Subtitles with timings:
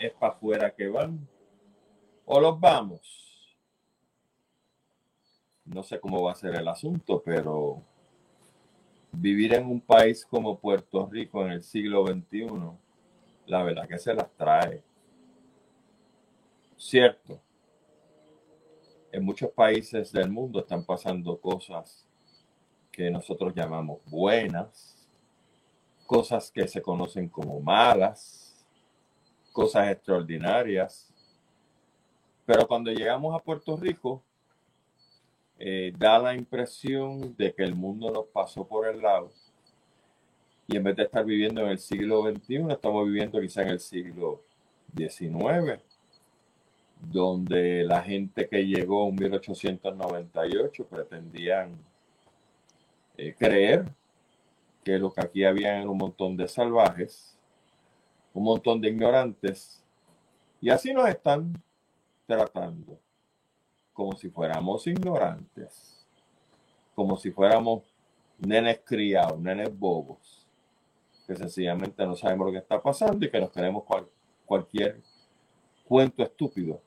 [0.00, 1.28] es para afuera que van.
[2.24, 3.00] O los vamos.
[5.64, 7.82] No sé cómo va a ser el asunto, pero
[9.12, 12.46] vivir en un país como Puerto Rico en el siglo XXI,
[13.46, 14.82] la verdad que se las trae.
[16.76, 17.40] Cierto.
[19.12, 22.06] En muchos países del mundo están pasando cosas
[22.90, 25.08] que nosotros llamamos buenas,
[26.06, 28.49] cosas que se conocen como malas,
[29.52, 31.12] cosas extraordinarias.
[32.46, 34.22] Pero cuando llegamos a Puerto Rico,
[35.58, 39.30] eh, da la impresión de que el mundo nos pasó por el lado.
[40.66, 43.80] Y en vez de estar viviendo en el siglo XXI, estamos viviendo quizá en el
[43.80, 44.42] siglo
[44.96, 45.82] XIX
[47.00, 51.78] donde la gente que llegó en 1898 pretendían
[53.16, 53.86] eh, creer
[54.84, 57.36] que lo que aquí había era un montón de salvajes,
[58.32, 59.82] un montón de ignorantes,
[60.60, 61.52] y así nos están
[62.26, 62.98] tratando,
[63.92, 66.06] como si fuéramos ignorantes,
[66.94, 67.82] como si fuéramos
[68.38, 70.46] nenes criados, nenes bobos,
[71.26, 73.84] que sencillamente no sabemos lo que está pasando y que nos queremos
[74.44, 75.00] cualquier
[75.86, 76.80] cuento estúpido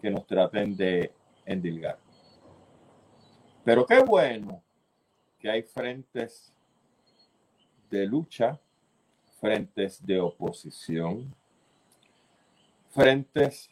[0.00, 1.12] que nos traten de
[1.44, 1.98] endilgar.
[3.64, 4.62] Pero qué bueno
[5.38, 6.52] que hay frentes
[7.90, 8.58] de lucha,
[9.40, 11.34] frentes de oposición,
[12.90, 13.70] frentes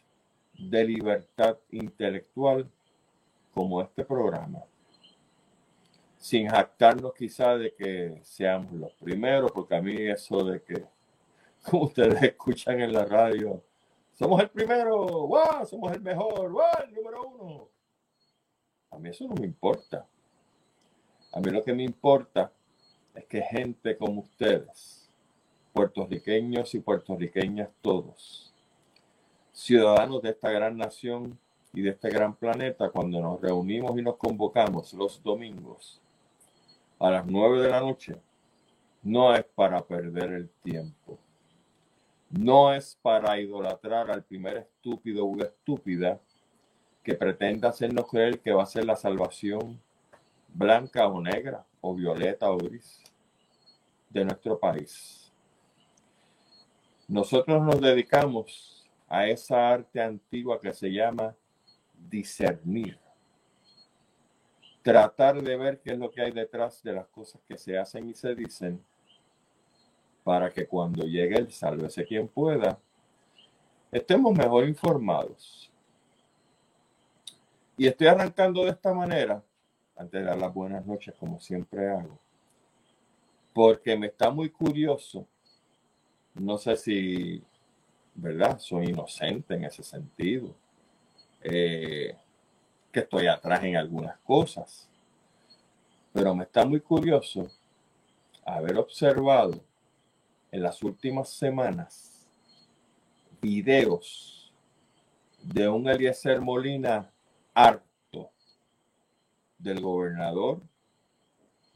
[0.54, 2.70] de libertad intelectual
[3.52, 4.64] como este programa.
[6.16, 10.84] Sin jactarnos quizá de que seamos los primeros, porque a mí eso de que,
[11.62, 13.62] como ustedes escuchan en la radio,
[14.14, 14.96] somos el primero,
[15.28, 15.64] ¡Wow!
[15.64, 16.62] somos el mejor, ¡Wow!
[16.88, 17.68] el número uno.
[18.90, 20.08] A mí eso no me importa.
[21.32, 22.50] A mí lo que me importa
[23.14, 24.97] es que gente como ustedes,
[25.78, 28.52] puertorriqueños y puertorriqueñas todos,
[29.52, 31.38] ciudadanos de esta gran nación
[31.72, 36.00] y de este gran planeta, cuando nos reunimos y nos convocamos los domingos
[36.98, 38.16] a las nueve de la noche,
[39.02, 41.18] no es para perder el tiempo
[42.30, 46.20] no es para idolatrar al primer estúpido o estúpida
[47.02, 49.80] que pretenda hacernos creer que va a ser la salvación
[50.48, 53.02] blanca o negra o violeta o gris
[54.10, 55.27] de nuestro país.
[57.08, 61.34] Nosotros nos dedicamos a esa arte antigua que se llama
[61.94, 62.98] discernir.
[64.82, 68.10] Tratar de ver qué es lo que hay detrás de las cosas que se hacen
[68.10, 68.84] y se dicen
[70.22, 72.78] para que cuando llegue el sálvese quien pueda,
[73.90, 75.72] estemos mejor informados.
[77.78, 79.42] Y estoy arrancando de esta manera,
[79.96, 82.18] antes de dar las buenas noches, como siempre hago,
[83.54, 85.26] porque me está muy curioso.
[86.38, 87.42] No sé si,
[88.14, 88.58] ¿verdad?
[88.58, 90.54] Soy inocente en ese sentido.
[91.42, 92.16] Eh,
[92.92, 94.88] que estoy atrás en algunas cosas.
[96.12, 97.48] Pero me está muy curioso
[98.44, 99.60] haber observado
[100.50, 102.26] en las últimas semanas
[103.40, 104.52] videos
[105.42, 107.10] de un Eliezer Molina
[107.54, 108.30] harto
[109.58, 110.60] del gobernador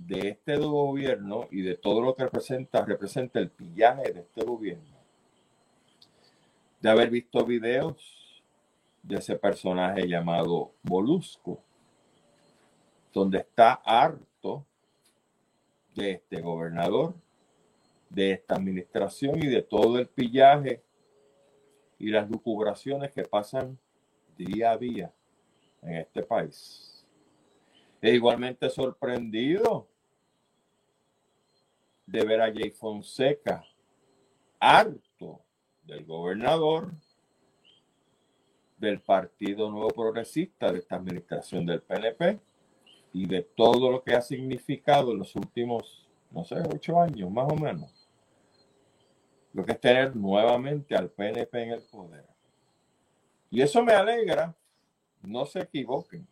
[0.06, 4.96] de este gobierno y de todo lo que representa, representa el pillaje de este gobierno.
[6.80, 8.42] De haber visto videos
[9.02, 11.60] de ese personaje llamado Molusco,
[13.12, 14.64] donde está harto
[15.94, 17.14] de este gobernador
[18.12, 20.82] de esta administración y de todo el pillaje
[21.98, 23.78] y las lucubraciones que pasan
[24.36, 25.12] día a día
[25.80, 27.06] en este país.
[28.00, 29.88] E igualmente sorprendido
[32.06, 33.64] de ver a Jay Fonseca
[34.58, 35.40] harto
[35.84, 36.92] del gobernador
[38.78, 42.40] del Partido Nuevo Progresista de esta administración del PNP
[43.12, 47.52] y de todo lo que ha significado en los últimos, no sé, ocho años más
[47.52, 48.02] o menos
[49.52, 52.24] lo que es tener nuevamente al PNP en el poder.
[53.50, 54.54] Y eso me alegra,
[55.22, 56.26] no se equivoquen.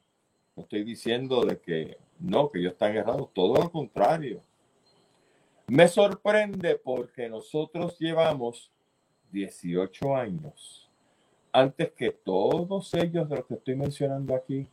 [0.56, 4.43] No estoy diciendo de que no, que ellos están errados, todo lo contrario.
[5.70, 8.72] Me sorprende porque nosotros llevamos
[9.31, 10.90] 18 años
[11.52, 14.67] antes que todos ellos de los que estoy mencionando aquí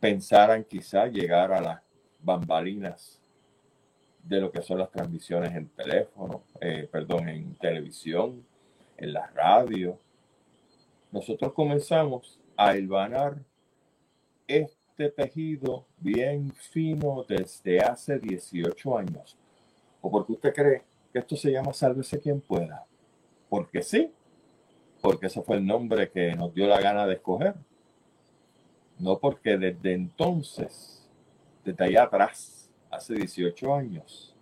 [0.00, 1.80] pensaran quizá llegar a las
[2.20, 3.18] bambalinas
[4.22, 8.44] de lo que son las transmisiones en teléfono, eh, perdón, en televisión,
[8.98, 9.98] en la radio.
[11.10, 13.38] Nosotros comenzamos a hilvanar
[14.46, 19.38] este tejido bien fino desde hace 18 años.
[20.04, 22.84] ¿O porque usted cree que esto se llama sálvese quien pueda?
[23.48, 24.12] Porque sí,
[25.00, 27.54] porque ese fue el nombre que nos dio la gana de escoger.
[28.98, 31.08] No porque desde entonces,
[31.64, 34.36] desde allá atrás, hace 18 años,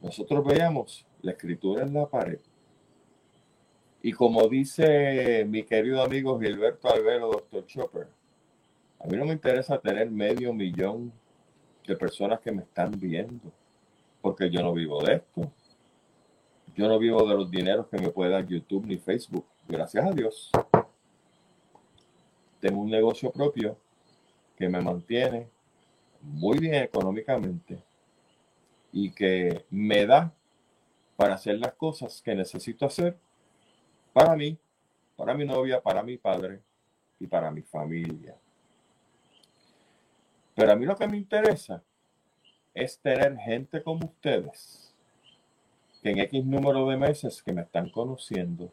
[0.00, 2.40] nosotros veíamos la escritura en la pared.
[4.02, 8.08] Y como dice mi querido amigo Gilberto Albero, doctor Chopper,
[8.98, 11.12] a mí no me interesa tener medio millón
[11.86, 13.52] de personas que me están viendo,
[14.22, 15.52] porque yo no vivo de esto.
[16.74, 19.44] Yo no vivo de los dineros que me puede dar YouTube ni Facebook.
[19.68, 20.50] Gracias a Dios.
[22.60, 23.76] Tengo un negocio propio
[24.56, 25.48] que me mantiene
[26.22, 27.82] muy bien económicamente
[28.92, 30.32] y que me da
[31.16, 33.18] para hacer las cosas que necesito hacer
[34.12, 34.56] para mí,
[35.16, 36.60] para mi novia, para mi padre
[37.18, 38.36] y para mi familia.
[40.54, 41.82] Pero a mí lo que me interesa
[42.74, 44.94] es tener gente como ustedes,
[46.02, 48.70] que en X número de meses que me están conociendo,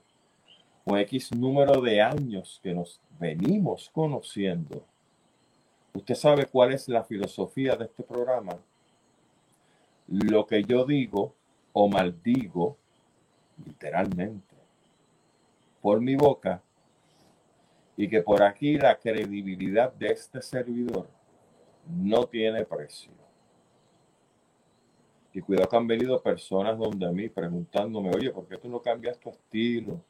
[0.86, 4.84] o X número de años que nos venimos conociendo,
[5.94, 8.58] usted sabe cuál es la filosofía de este programa.
[10.08, 11.36] Lo que yo digo
[11.74, 12.78] o maldigo,
[13.64, 14.56] literalmente,
[15.82, 16.62] por mi boca,
[17.96, 21.10] y que por aquí la credibilidad de este servidor
[21.86, 23.12] no tiene precio.
[25.34, 28.82] Y cuidado que han venido personas donde a mí preguntándome, oye, ¿por qué tú no
[28.82, 30.02] cambias tu estilo?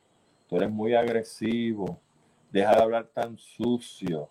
[0.48, 2.00] Tú eres muy agresivo,
[2.52, 4.30] deja de hablar tan sucio,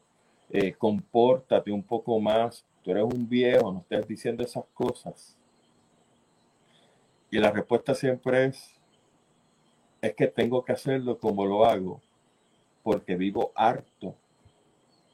[0.50, 5.36] eh, compórtate un poco más, tú eres un viejo, no estés diciendo esas cosas.
[7.30, 8.74] Y la respuesta siempre es,
[10.00, 12.00] es que tengo que hacerlo como lo hago,
[12.82, 14.14] porque vivo harto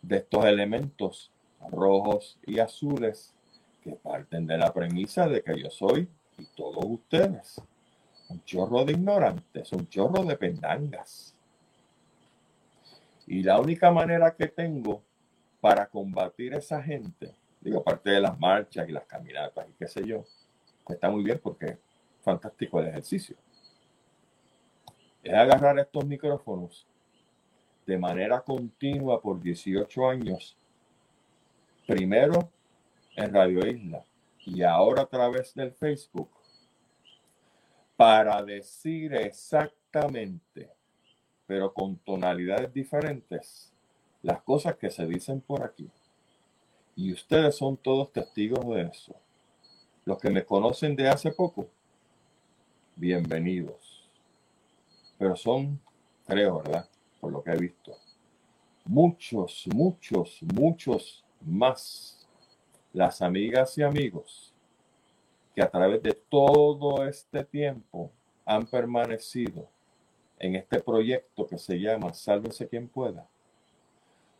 [0.00, 1.32] de estos elementos
[1.70, 3.34] rojos y azules
[3.84, 6.08] que parten de la premisa de que yo soy
[6.38, 7.62] y todos ustedes
[8.28, 11.34] un chorro de ignorantes, un chorro de pendangas.
[13.26, 15.02] Y la única manera que tengo
[15.60, 19.86] para combatir a esa gente, digo, aparte de las marchas y las caminatas y qué
[19.86, 20.24] sé yo,
[20.88, 21.78] está muy bien porque es
[22.22, 23.36] fantástico el ejercicio,
[25.22, 26.86] es agarrar estos micrófonos
[27.86, 30.56] de manera continua por 18 años
[31.86, 32.50] primero
[33.16, 34.04] en Radio Isla
[34.46, 36.30] y ahora a través del Facebook
[37.96, 40.70] para decir exactamente,
[41.46, 43.72] pero con tonalidades diferentes,
[44.22, 45.88] las cosas que se dicen por aquí.
[46.96, 49.14] Y ustedes son todos testigos de eso.
[50.04, 51.68] Los que me conocen de hace poco,
[52.96, 54.08] bienvenidos.
[55.18, 55.80] Pero son,
[56.26, 56.88] creo, ¿verdad?
[57.20, 57.96] Por lo que he visto,
[58.84, 62.13] muchos, muchos, muchos más
[62.94, 64.54] las amigas y amigos
[65.54, 68.10] que a través de todo este tiempo
[68.46, 69.68] han permanecido
[70.38, 73.26] en este proyecto que se llama Sálvese quien pueda,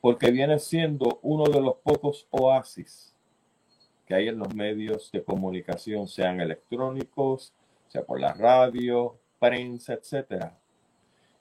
[0.01, 3.15] porque viene siendo uno de los pocos oasis
[4.06, 7.53] que hay en los medios de comunicación, sean electrónicos,
[7.89, 10.56] sea por la radio, prensa, etcétera.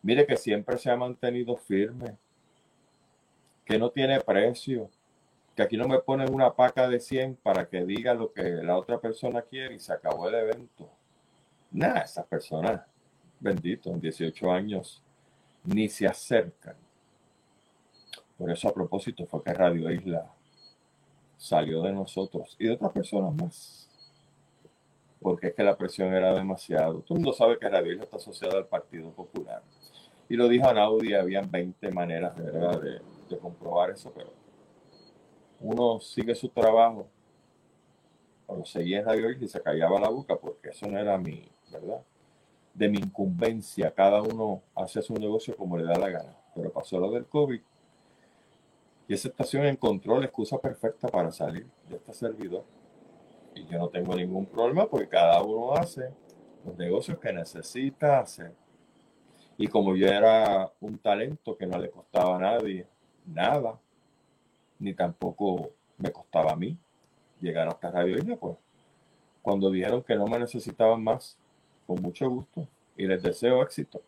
[0.01, 2.17] Mire que siempre se ha mantenido firme,
[3.65, 4.89] que no tiene precio,
[5.55, 8.77] que aquí no me ponen una paca de 100 para que diga lo que la
[8.77, 10.89] otra persona quiere y se acabó el evento.
[11.71, 12.81] Nada, esas personas,
[13.39, 15.03] bendito, en 18 años,
[15.63, 16.75] ni se acercan.
[18.37, 20.25] Por eso a propósito fue que Radio Isla
[21.37, 23.89] salió de nosotros y de otras personas más.
[25.19, 26.99] Porque es que la presión era demasiado.
[27.01, 29.61] Todo el mundo sabe que Radio Isla está asociada al Partido Popular.
[30.27, 34.42] Y lo dijo Anaudi, habían 20 maneras de, de, de comprobar eso, pero
[35.63, 37.07] uno sigue su trabajo,
[38.45, 42.01] o seguía en Radio y se callaba la boca porque eso no era mi, ¿verdad?
[42.73, 43.91] De mi incumbencia.
[43.91, 46.37] Cada uno hace su negocio como le da la gana.
[46.53, 47.61] Pero pasó lo del COVID
[49.07, 52.63] y esa estación encontró la excusa perfecta para salir de este servidor.
[53.55, 56.09] Y yo no tengo ningún problema porque cada uno hace
[56.65, 58.53] los negocios que necesita hacer.
[59.57, 62.87] Y como yo era un talento que no le costaba a nadie
[63.25, 63.79] nada,
[64.79, 66.77] ni tampoco me costaba a mí
[67.39, 68.57] llegar hasta Radio Isla, pues
[69.41, 71.37] cuando dijeron que no me necesitaban más,
[71.85, 74.01] con mucho gusto y les deseo éxito.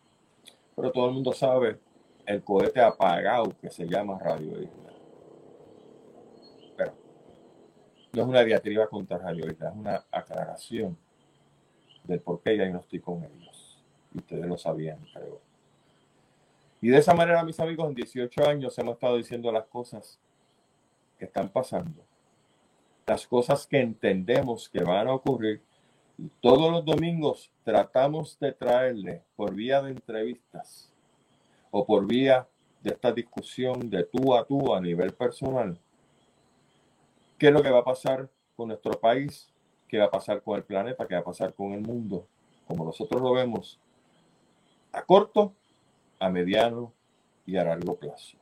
[0.74, 1.78] Pero todo el mundo sabe
[2.24, 4.92] el cohete apagado que se llama Radio Isla.
[6.76, 6.92] Pero
[8.12, 10.96] no es una diatriba contra Radio Isla, es una aclaración
[12.04, 13.84] del por qué estoy con ellos.
[14.14, 15.40] Y ustedes lo sabían, creo.
[16.80, 20.18] Y de esa manera, mis amigos, en 18 años hemos estado diciendo las cosas
[21.18, 22.02] que están pasando,
[23.06, 25.62] las cosas que entendemos que van a ocurrir.
[26.18, 30.90] Y todos los domingos tratamos de traerle por vía de entrevistas
[31.70, 32.48] o por vía
[32.82, 35.78] de esta discusión de tú a tú a nivel personal,
[37.38, 39.52] qué es lo que va a pasar con nuestro país,
[39.88, 42.26] qué va a pasar con el planeta, qué va a pasar con el mundo,
[42.66, 43.78] como nosotros lo vemos,
[44.92, 45.52] a corto,
[46.18, 46.92] a mediano
[47.44, 48.38] y a largo plazo.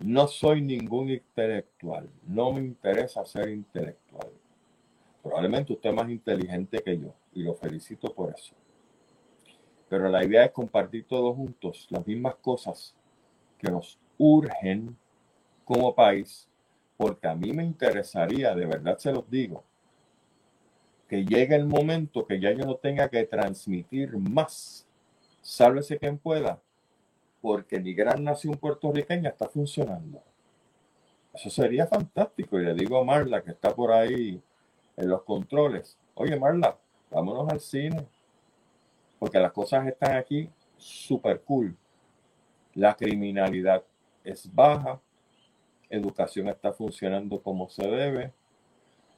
[0.00, 4.30] No soy ningún intelectual, no me interesa ser intelectual.
[5.22, 8.54] Probablemente usted es más inteligente que yo y lo felicito por eso.
[9.88, 12.94] Pero la idea es compartir todos juntos las mismas cosas
[13.58, 14.96] que nos urgen
[15.64, 16.48] como país,
[16.96, 19.64] porque a mí me interesaría, de verdad se los digo,
[21.08, 24.86] que llegue el momento que ya yo no tenga que transmitir más.
[25.40, 26.60] Sálvese quien pueda,
[27.48, 30.22] porque mi gran nación puertorriqueña está funcionando.
[31.32, 32.60] Eso sería fantástico.
[32.60, 34.38] Y le digo a Marla, que está por ahí
[34.98, 36.76] en los controles, oye Marla,
[37.10, 38.06] vámonos al cine,
[39.18, 41.74] porque las cosas están aquí súper cool.
[42.74, 43.82] La criminalidad
[44.22, 45.00] es baja,
[45.88, 48.34] educación está funcionando como se debe,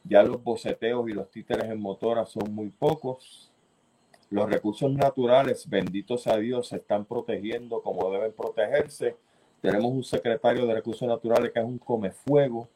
[0.05, 3.50] ya los boceteos y los títeres en motora son muy pocos.
[4.31, 9.17] Los recursos naturales, benditos a Dios, se están protegiendo como deben protegerse.
[9.61, 12.69] Tenemos un secretario de recursos naturales que es un comefuego.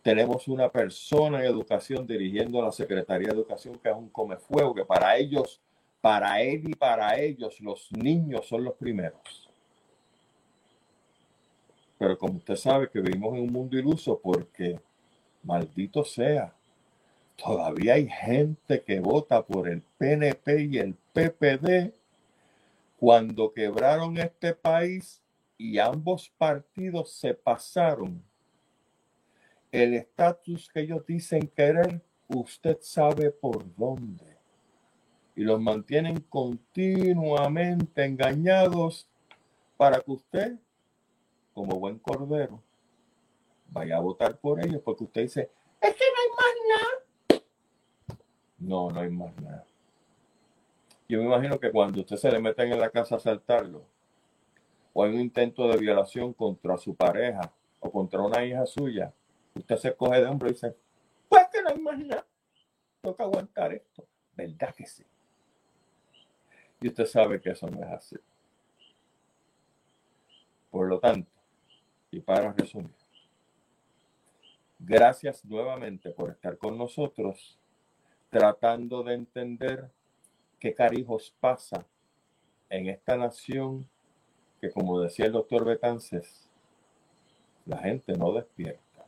[0.00, 4.84] Tenemos una persona en educación dirigiendo la Secretaría de Educación que es un comefuego, que
[4.84, 5.60] para ellos,
[6.00, 9.48] para él y para ellos, los niños son los primeros.
[11.98, 14.78] Pero como usted sabe que vivimos en un mundo iluso porque
[15.42, 16.54] Maldito sea.
[17.36, 21.92] Todavía hay gente que vota por el PNP y el PPD
[22.98, 25.20] cuando quebraron este país
[25.58, 28.22] y ambos partidos se pasaron.
[29.72, 34.36] El estatus que ellos dicen querer, usted sabe por dónde.
[35.34, 39.08] Y los mantienen continuamente engañados
[39.76, 40.58] para que usted,
[41.54, 42.62] como buen cordero,
[43.68, 47.01] vaya a votar por ellos porque usted dice, es que no hay más nada.
[48.62, 49.64] No, no hay más nada.
[51.08, 53.84] Yo me imagino que cuando usted se le mete en la casa a saltarlo,
[54.92, 59.12] o hay un intento de violación contra su pareja o contra una hija suya,
[59.54, 60.76] usted se coge de hombro y dice,
[61.28, 62.26] pues que no hay más nada.
[63.02, 64.06] Que aguantar esto.
[64.36, 65.04] ¿Verdad que sí?
[66.80, 68.16] Y usted sabe que eso no es así.
[70.70, 71.30] Por lo tanto,
[72.10, 72.94] y para resumir,
[74.84, 77.56] Gracias nuevamente por estar con nosotros,
[78.32, 79.90] tratando de entender
[80.58, 81.84] qué carijos pasa
[82.70, 83.86] en esta nación
[84.58, 86.48] que, como decía el doctor Betances,
[87.66, 89.04] la gente no despierta.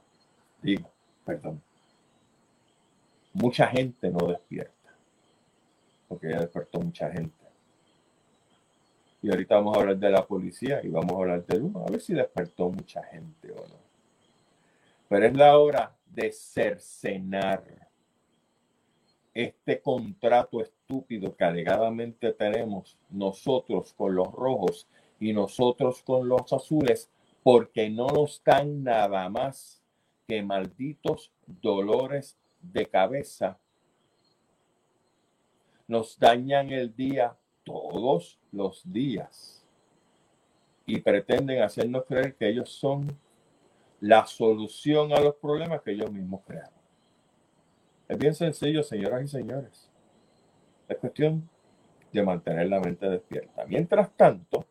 [0.61, 0.91] Digo,
[1.25, 1.63] perdón.
[3.33, 4.95] Mucha gente no despierta,
[6.07, 7.45] porque ya despertó mucha gente.
[9.23, 11.91] Y ahorita vamos a hablar de la policía y vamos a hablar del uno, a
[11.91, 13.79] ver si despertó mucha gente o no.
[15.09, 17.84] Pero es la hora de cercenar
[19.35, 24.87] este contrato estúpido que alegadamente tenemos nosotros con los rojos
[25.19, 27.11] y nosotros con los azules,
[27.43, 29.83] porque no nos dan nada más
[30.27, 33.59] que malditos dolores de cabeza.
[35.87, 39.67] Nos dañan el día todos los días
[40.87, 43.19] y pretenden hacernos creer que ellos son
[44.01, 46.74] la solución a los problemas que ellos mismos crearon.
[48.07, 49.91] Es bien sencillo, señoras y señores.
[50.89, 51.49] Es cuestión
[52.13, 53.65] de mantener la mente despierta.
[53.67, 54.67] Mientras tanto,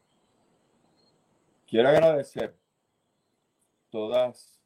[1.68, 2.54] quiero agradecer
[3.90, 4.60] todos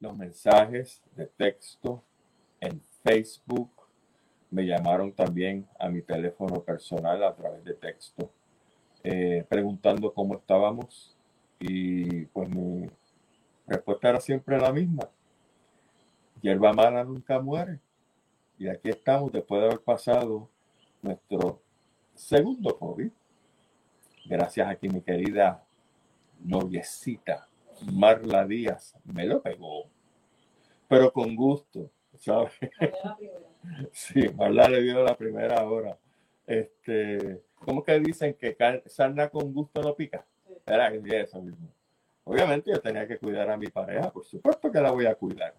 [0.00, 2.04] los mensajes de texto
[2.60, 3.70] en Facebook.
[4.50, 8.30] Me llamaron también a mi teléfono personal a través de texto,
[9.02, 11.16] eh, preguntando cómo estábamos.
[11.58, 12.86] Y pues mi
[13.66, 15.08] respuesta era siempre la misma.
[16.42, 17.80] Hierba mala nunca muere.
[18.58, 20.48] Y aquí estamos después de haber pasado
[21.02, 21.60] nuestro
[22.14, 23.10] segundo COVID.
[24.26, 25.64] Gracias a que mi querida
[26.40, 27.48] noviecita
[27.92, 29.86] Marla Díaz me lo pegó,
[30.88, 32.52] pero con gusto, ¿sabes?
[33.92, 35.98] Sí, Marla le dio la primera hora.
[36.46, 38.54] Este, ¿Cómo que dicen que
[38.86, 40.24] sarna con gusto no pica?
[40.66, 41.68] Era eso mismo.
[42.24, 45.54] Obviamente yo tenía que cuidar a mi pareja, por supuesto que la voy a cuidar.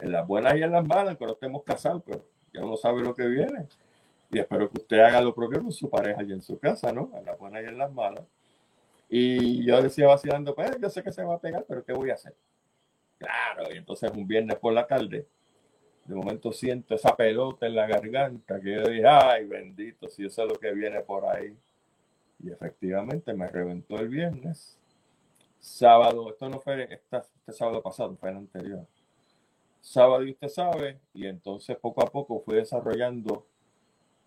[0.00, 3.14] En las buenas y en las malas, pero estemos casados, pero ya uno sabe lo
[3.14, 3.66] que viene.
[4.30, 7.10] Y espero que usted haga lo propio con su pareja y en su casa, ¿no?
[7.14, 8.24] En las buenas y en las malas.
[9.08, 12.10] Y yo decía vacilando, pues yo sé que se va a pegar, pero ¿qué voy
[12.10, 12.34] a hacer?
[13.18, 15.26] Claro, y entonces un viernes por la tarde,
[16.04, 20.42] de momento siento esa pelota en la garganta que yo dije, ay bendito, si eso
[20.44, 21.56] es lo que viene por ahí.
[22.40, 24.78] Y efectivamente me reventó el viernes.
[25.58, 28.86] Sábado, esto no fue este sábado pasado, fue el anterior.
[29.88, 33.46] Sábado y usted sabe, y entonces poco a poco fui desarrollando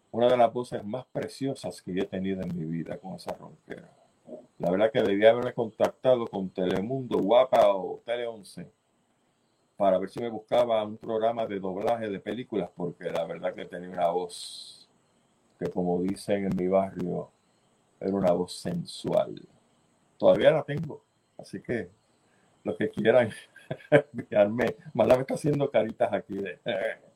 [0.09, 3.87] una de las voces más preciosas que he tenido en mi vida con esa ronquera.
[4.57, 8.71] La verdad que debía haberme contactado con Telemundo, Guapa o Tele 11
[9.77, 13.65] para ver si me buscaba un programa de doblaje de películas, porque la verdad que
[13.65, 14.89] tenía una voz
[15.59, 17.29] que, como dicen en mi barrio,
[17.99, 19.39] era una voz sensual.
[20.17, 21.03] Todavía la tengo,
[21.37, 22.00] así que
[22.63, 23.29] los que quieran
[24.13, 26.59] enviarme, Mala me está haciendo caritas aquí de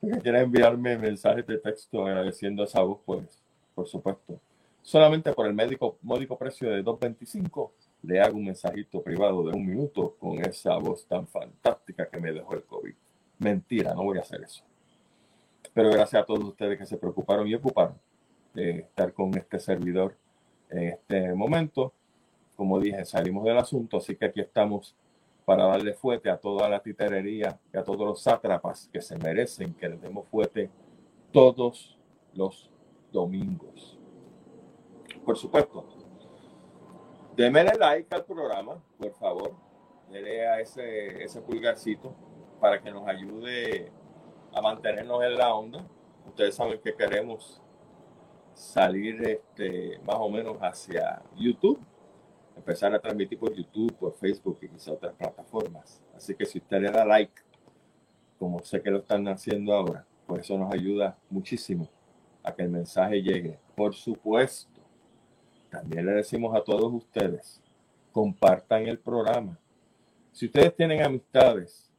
[0.00, 3.42] que quiera enviarme mensajes de texto agradeciendo esa voz, pues,
[3.74, 4.40] por supuesto.
[4.82, 7.70] Solamente por el médico, módico precio de 2.25
[8.02, 12.32] le hago un mensajito privado de un minuto con esa voz tan fantástica que me
[12.32, 12.94] dejó el COVID.
[13.38, 14.64] Mentira, no voy a hacer eso.
[15.72, 17.96] Pero gracias a todos ustedes que se preocuparon y ocuparon
[18.54, 20.16] de estar con este servidor
[20.68, 21.92] en este momento.
[22.62, 24.94] Como dije, salimos del asunto, así que aquí estamos
[25.44, 29.74] para darle fuerte a toda la titerería y a todos los sátrapas que se merecen
[29.74, 30.70] que les demos fuerte
[31.32, 31.98] todos
[32.34, 32.70] los
[33.10, 33.98] domingos.
[35.24, 35.84] Por supuesto,
[37.34, 39.56] démele like al programa, por favor.
[40.08, 42.14] Dele a ese, ese pulgarcito
[42.60, 43.90] para que nos ayude
[44.54, 45.84] a mantenernos en la onda.
[46.28, 47.60] Ustedes saben que queremos
[48.54, 51.84] salir este, más o menos hacia YouTube
[52.56, 56.02] empezar a transmitir por YouTube, por Facebook y quizá otras plataformas.
[56.14, 57.42] Así que si usted le da like,
[58.38, 61.88] como sé que lo están haciendo ahora, pues eso nos ayuda muchísimo
[62.42, 63.58] a que el mensaje llegue.
[63.76, 64.80] Por supuesto,
[65.70, 67.60] también le decimos a todos ustedes,
[68.12, 69.58] compartan el programa.
[70.32, 71.90] Si ustedes tienen amistades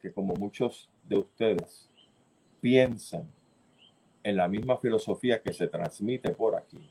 [0.00, 1.90] que como muchos de ustedes
[2.60, 3.28] piensan
[4.22, 6.90] en la misma filosofía que se transmite por aquí,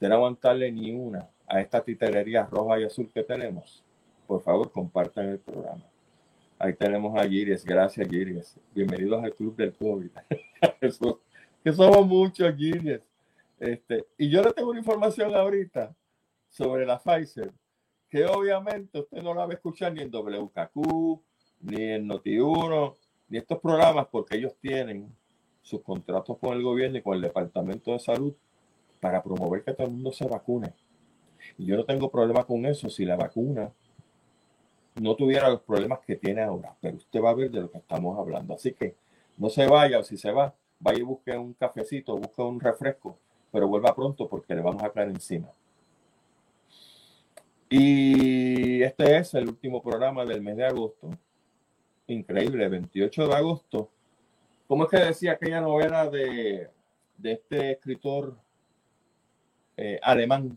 [0.00, 3.84] de no aguantarle ni una a esta titerería roja y azul que tenemos,
[4.26, 5.84] por favor compartan el programa.
[6.58, 8.58] Ahí tenemos a Giries, gracias Giries.
[8.74, 10.10] Bienvenidos al club del COVID.
[11.64, 13.02] que somos muchos Giries.
[13.58, 15.94] Este, y yo le tengo una información ahorita
[16.48, 17.52] sobre la Pfizer,
[18.08, 21.20] que obviamente usted no la va a escuchar ni en WKQ,
[21.60, 22.94] ni en Noti1,
[23.28, 25.14] ni estos programas, porque ellos tienen
[25.62, 28.34] sus contratos con el gobierno y con el Departamento de Salud
[29.00, 30.74] para promover que todo el mundo se vacune.
[31.58, 33.70] Y yo no tengo problema con eso si la vacuna
[35.00, 37.78] no tuviera los problemas que tiene ahora, pero usted va a ver de lo que
[37.78, 38.54] estamos hablando.
[38.54, 38.94] Así que
[39.36, 43.18] no se vaya o si se va, vaya y busque un cafecito, busque un refresco,
[43.52, 45.48] pero vuelva pronto porque le vamos a caer encima.
[47.68, 51.10] Y este es el último programa del mes de agosto.
[52.06, 53.90] Increíble, 28 de agosto.
[54.68, 56.70] ¿Cómo es que decía aquella novela de,
[57.18, 58.36] de este escritor
[59.76, 60.56] eh, alemán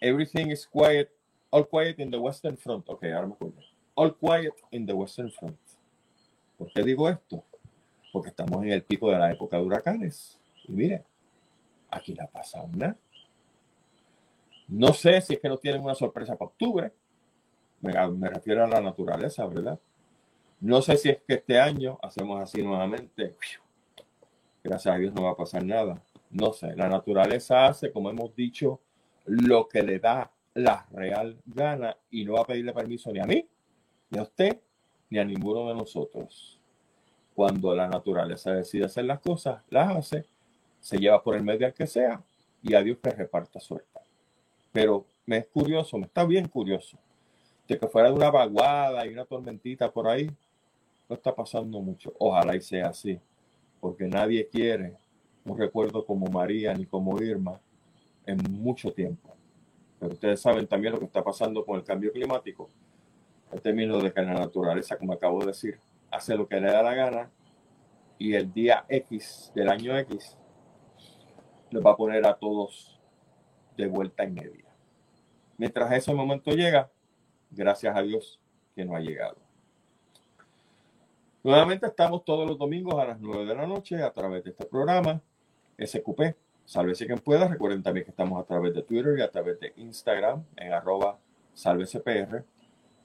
[0.00, 1.10] Everything is quiet,
[1.50, 2.88] all quiet in the Western Front.
[2.88, 3.60] Ok, ahora me acuerdo.
[3.94, 5.58] All quiet in the Western Front.
[6.56, 7.44] ¿Por qué digo esto?
[8.12, 10.38] Porque estamos en el pico de la época de huracanes.
[10.64, 11.04] Y mire,
[11.90, 12.96] aquí la pasa una.
[14.68, 16.92] No sé si es que no tienen una sorpresa para octubre.
[17.80, 19.78] Me, me, refiero a la naturaleza, ¿verdad?
[20.60, 23.36] No sé si es que este año hacemos así nuevamente.
[24.62, 26.02] Gracias a Dios no va a pasar nada.
[26.30, 28.80] No sé, la naturaleza hace, como hemos dicho,
[29.28, 33.24] lo que le da la real gana y no va a pedirle permiso ni a
[33.24, 33.46] mí,
[34.10, 34.58] ni a usted,
[35.10, 36.58] ni a ninguno de nosotros.
[37.34, 40.24] Cuando la naturaleza decide hacer las cosas, las hace,
[40.80, 42.20] se lleva por el medio al que sea
[42.62, 44.00] y a Dios que reparta suerte.
[44.72, 46.98] Pero me es curioso, me está bien curioso,
[47.68, 50.28] de que fuera de una vaguada y una tormentita por ahí,
[51.08, 52.12] no está pasando mucho.
[52.18, 53.20] Ojalá y sea así,
[53.80, 54.96] porque nadie quiere
[55.44, 57.60] un recuerdo como María ni como Irma
[58.28, 59.34] en mucho tiempo.
[59.98, 62.68] Pero ustedes saben también lo que está pasando con el cambio climático,
[63.50, 66.82] en términos de que la naturaleza, como acabo de decir, hace lo que le da
[66.82, 67.30] la gana
[68.18, 70.36] y el día X del año X
[71.70, 73.00] les va a poner a todos
[73.76, 74.64] de vuelta en media.
[75.56, 76.90] Mientras ese momento llega,
[77.50, 78.38] gracias a Dios
[78.74, 79.36] que no ha llegado.
[81.42, 84.66] Nuevamente estamos todos los domingos a las 9 de la noche a través de este
[84.66, 85.22] programa
[85.78, 86.36] SQP
[86.68, 87.48] Sálvese quien pueda.
[87.48, 91.18] Recuerden también que estamos a través de Twitter y a través de Instagram en arroba
[91.54, 92.44] salvecpr.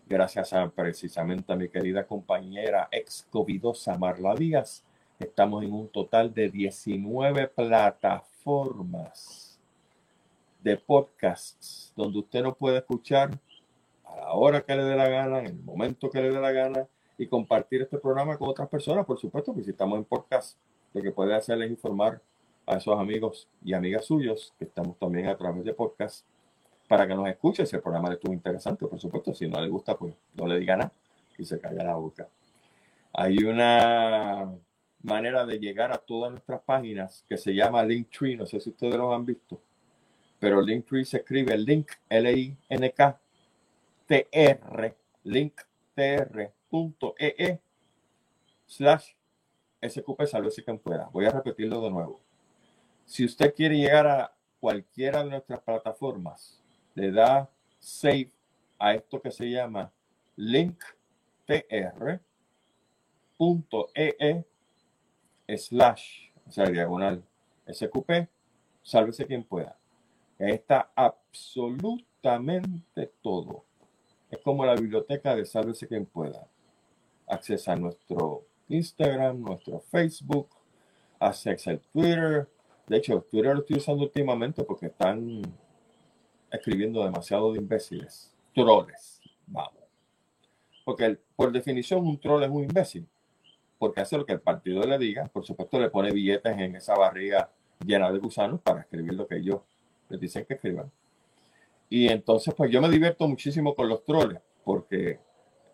[0.06, 4.84] Gracias a precisamente a mi querida compañera ex covidosa Marla Díaz.
[5.18, 9.58] Estamos en un total de 19 plataformas
[10.62, 13.40] de podcasts donde usted nos puede escuchar
[14.04, 16.52] a la hora que le dé la gana, en el momento que le dé la
[16.52, 16.86] gana
[17.18, 19.06] y compartir este programa con otras personas.
[19.06, 20.58] Por supuesto que si estamos en podcast,
[20.94, 22.22] lo que puede hacer es informar
[22.66, 26.26] a esos amigos y amigas suyos que estamos también a través de podcast
[26.88, 29.34] para que nos escuche si el programa le estuvo interesante, por supuesto.
[29.34, 30.92] Si no le gusta, pues no le diga nada
[31.38, 32.28] y se calla la boca.
[33.14, 34.52] Hay una
[35.02, 38.96] manera de llegar a todas nuestras páginas que se llama Linktree, no sé si ustedes
[38.96, 39.62] lo han visto,
[40.40, 43.20] pero Linktree se escribe link, L-I-N-K,
[44.08, 46.54] T-R, linktr.ee
[47.38, 47.60] e
[48.66, 49.14] slash
[49.82, 51.10] SQP, salve quien pueda.
[51.12, 52.23] Voy a repetirlo de nuevo.
[53.06, 56.62] Si usted quiere llegar a cualquiera de nuestras plataformas,
[56.96, 58.32] le da save
[58.80, 59.92] a esto que se llama
[60.36, 60.86] linktr.ee
[65.58, 67.24] slash, o sea, diagonal
[67.72, 68.28] SQP,
[68.82, 69.78] sálvese quien pueda.
[70.40, 73.66] Está absolutamente todo.
[74.30, 76.48] Es como la biblioteca de Sálvese quien pueda.
[77.28, 80.50] Accesa a nuestro Instagram, nuestro Facebook,
[81.20, 82.48] accesa el Twitter.
[82.88, 85.42] De hecho, Twitter lo estoy usando últimamente porque están
[86.52, 88.34] escribiendo demasiado de imbéciles.
[88.54, 89.84] Troles, vamos.
[90.86, 93.08] Porque por definición un troll es un imbécil
[93.84, 95.26] porque hace lo que el partido le diga.
[95.26, 97.50] Por supuesto, le pone billetes en esa barriga
[97.86, 99.60] llena de gusanos para escribir lo que ellos
[100.08, 100.90] les dicen que escriban.
[101.90, 105.20] Y entonces, pues yo me divierto muchísimo con los troles, porque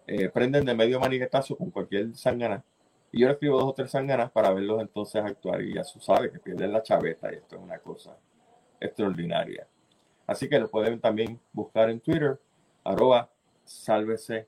[0.07, 2.63] eh, prenden de medio maniguetazo con cualquier sangana.
[3.11, 5.61] Y yo le escribo dos o tres sanganas para verlos entonces actuar.
[5.61, 8.17] Y ya su sabe que pierden la chaveta y esto es una cosa
[8.79, 9.67] extraordinaria.
[10.27, 12.39] Así que lo pueden también buscar en Twitter,
[12.83, 13.29] arroba
[13.65, 14.47] sálvese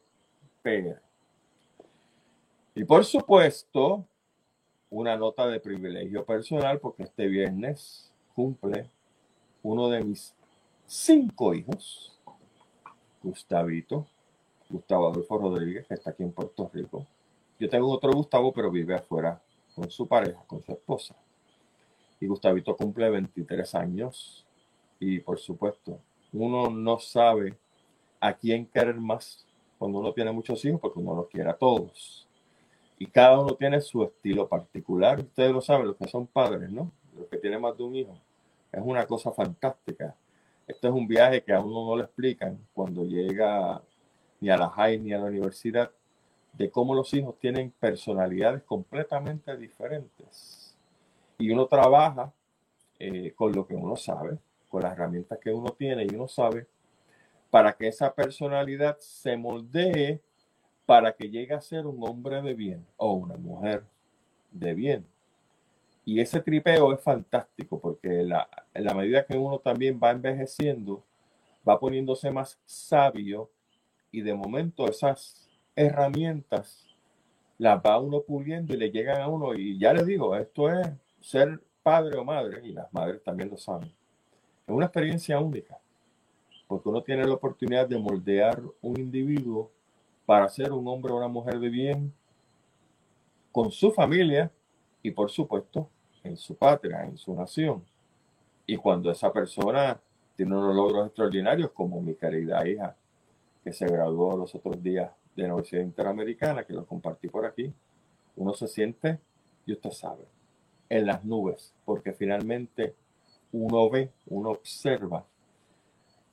[2.76, 4.06] y por supuesto,
[4.89, 8.89] una nota de privilegio personal, porque este viernes cumple
[9.63, 10.36] uno de mis
[10.86, 12.19] cinco hijos,
[13.24, 14.08] Gustavito,
[14.69, 17.08] Gustavo Adolfo Rodríguez, que está aquí en Puerto Rico.
[17.62, 19.39] Yo tengo otro Gustavo, pero vive afuera
[19.76, 21.15] con su pareja, con su esposa.
[22.19, 24.47] Y Gustavito cumple 23 años.
[25.00, 26.00] Y por supuesto,
[26.34, 27.56] uno no sabe
[28.19, 29.45] a quién querer más
[29.78, 32.28] cuando uno tiene muchos hijos, porque uno los quiere a todos
[32.97, 35.19] y cada uno tiene su estilo particular.
[35.19, 36.91] Ustedes lo saben, los que son padres, ¿no?
[37.15, 38.17] Los que tienen más de un hijo.
[38.71, 40.15] Es una cosa fantástica.
[40.67, 43.84] Esto es un viaje que a uno no le explican cuando llega
[44.39, 45.91] ni a la high ni a la universidad,
[46.54, 50.76] de cómo los hijos tienen personalidades completamente diferentes.
[51.38, 52.32] Y uno trabaja
[53.00, 54.38] eh, con lo que uno sabe,
[54.70, 56.68] con las herramientas que uno tiene y uno sabe,
[57.50, 60.22] para que esa personalidad se moldee
[60.86, 63.84] para que llegue a ser un hombre de bien o una mujer
[64.52, 65.06] de bien.
[66.04, 71.04] Y ese tripeo es fantástico porque la, en la medida que uno también va envejeciendo,
[71.68, 73.50] va poniéndose más sabio
[74.12, 75.40] y de momento esas
[75.76, 76.88] herramientas
[77.58, 79.54] las va uno puliendo y le llegan a uno.
[79.54, 80.88] Y ya les digo, esto es
[81.20, 83.88] ser padre o madre, y las madres también lo saben.
[84.68, 85.78] Es una experiencia única,
[86.68, 89.72] porque uno tiene la oportunidad de moldear un individuo
[90.26, 92.14] para ser un hombre o una mujer de bien
[93.52, 94.52] con su familia
[95.04, 95.90] y por supuesto
[96.24, 97.84] en su patria, en su nación.
[98.66, 100.00] Y cuando esa persona
[100.36, 102.96] tiene unos logros extraordinarios, como mi querida hija,
[103.64, 107.74] que se graduó los otros días de la Universidad Interamericana, que lo compartí por aquí,
[108.36, 109.20] uno se siente,
[109.65, 110.26] y usted sabe,
[110.89, 112.96] en las nubes, porque finalmente
[113.52, 115.26] uno ve, uno observa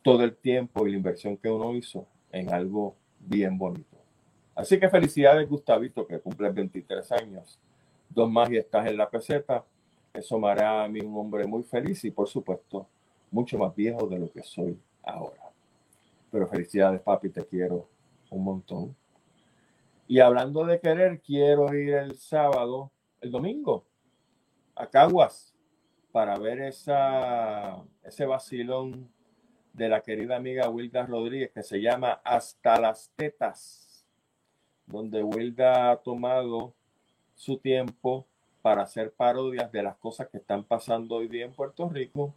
[0.03, 3.97] todo el tiempo y la inversión que uno hizo en algo bien bonito.
[4.55, 7.59] Así que felicidades, Gustavito, que cumple 23 años.
[8.09, 9.65] Dos más y estás en la peseta.
[10.13, 12.87] Eso me hará a mí un hombre muy feliz y, por supuesto,
[13.31, 15.43] mucho más viejo de lo que soy ahora.
[16.31, 17.87] Pero felicidades, papi, te quiero
[18.31, 18.97] un montón.
[20.07, 23.85] Y hablando de querer, quiero ir el sábado, el domingo,
[24.75, 25.55] a Caguas,
[26.13, 29.11] para ver esa, ese vacilón
[29.73, 34.07] de la querida amiga Wilda Rodríguez que se llama Hasta las Tetas,
[34.87, 36.75] donde Wilda ha tomado
[37.35, 38.27] su tiempo
[38.63, 42.35] para hacer parodias de las cosas que están pasando hoy día en Puerto Rico.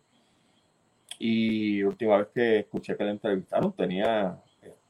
[1.18, 4.42] Y última vez que escuché que la entrevistaron tenía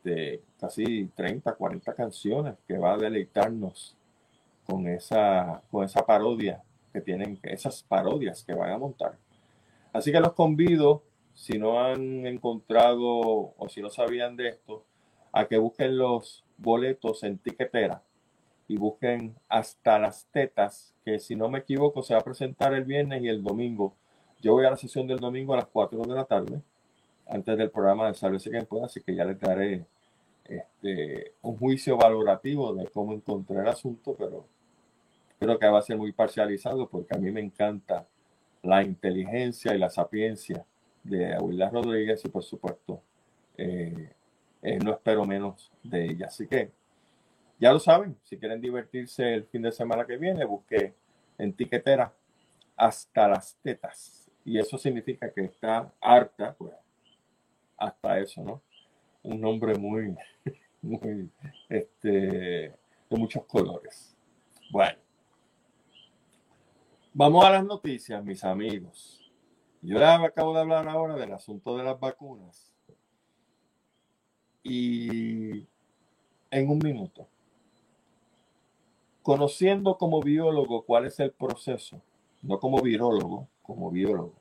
[0.03, 3.95] este, casi 30, 40 canciones que va a deleitarnos
[4.65, 9.17] con esa, con esa parodia que tienen, esas parodias que van a montar.
[9.93, 11.03] Así que los convido
[11.35, 14.83] si no han encontrado o si no sabían de esto,
[15.31, 18.01] a que busquen los boletos en tiquetera
[18.67, 22.85] y busquen hasta las tetas, que si no me equivoco se va a presentar el
[22.85, 23.95] viernes y el domingo.
[24.39, 26.61] Yo voy a la sesión del domingo a las 4 de la tarde,
[27.31, 29.85] antes del programa de Salve quien pueda, así que ya les daré
[30.43, 34.45] este, un juicio valorativo de cómo encontré el asunto, pero
[35.39, 38.05] creo que va a ser muy parcializado porque a mí me encanta
[38.63, 40.65] la inteligencia y la sapiencia
[41.03, 43.01] de Aguilar Rodríguez y por supuesto
[43.57, 44.13] eh,
[44.61, 46.27] eh, no espero menos de ella.
[46.27, 46.71] Así que
[47.59, 50.93] ya lo saben, si quieren divertirse el fin de semana que viene, busque
[51.37, 52.13] en tiquetera
[52.75, 54.29] hasta las tetas.
[54.43, 56.73] Y eso significa que está harta, pues,
[57.81, 58.61] hasta eso, ¿no?
[59.23, 60.15] Un nombre muy,
[60.81, 61.29] muy,
[61.67, 64.15] este, de muchos colores.
[64.71, 64.99] Bueno,
[67.13, 69.31] vamos a las noticias, mis amigos.
[69.81, 72.71] Yo acabo de hablar ahora del asunto de las vacunas.
[74.63, 75.67] Y
[76.51, 77.27] en un minuto,
[79.23, 81.99] conociendo como biólogo cuál es el proceso,
[82.43, 84.35] no como virólogo, como biólogo,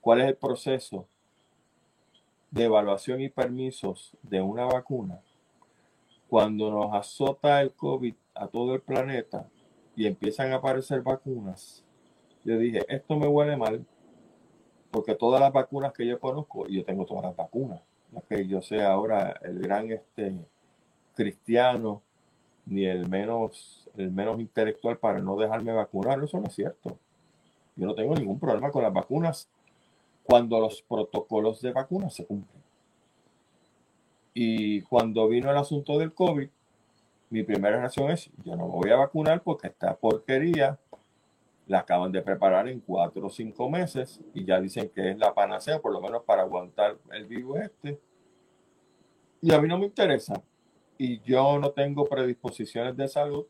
[0.00, 1.06] cuál es el proceso
[2.50, 5.20] de evaluación y permisos de una vacuna,
[6.28, 9.48] cuando nos azota el COVID a todo el planeta
[9.96, 11.84] y empiezan a aparecer vacunas,
[12.44, 13.84] yo dije, esto me huele mal,
[14.90, 17.82] porque todas las vacunas que yo conozco, yo tengo todas las vacunas,
[18.12, 20.34] no que yo sea ahora el gran este,
[21.14, 22.02] cristiano
[22.64, 26.22] ni el menos, el menos intelectual para no dejarme vacunar.
[26.22, 26.98] Eso no es cierto.
[27.76, 29.48] Yo no tengo ningún problema con las vacunas
[30.28, 32.62] cuando los protocolos de vacunas se cumplen.
[34.34, 36.50] Y cuando vino el asunto del COVID,
[37.30, 40.78] mi primera reacción es, yo no me voy a vacunar porque esta porquería
[41.66, 45.32] la acaban de preparar en cuatro o cinco meses y ya dicen que es la
[45.32, 47.98] panacea, por lo menos para aguantar el virus este.
[49.40, 50.42] Y a mí no me interesa
[50.98, 53.46] y yo no tengo predisposiciones de salud,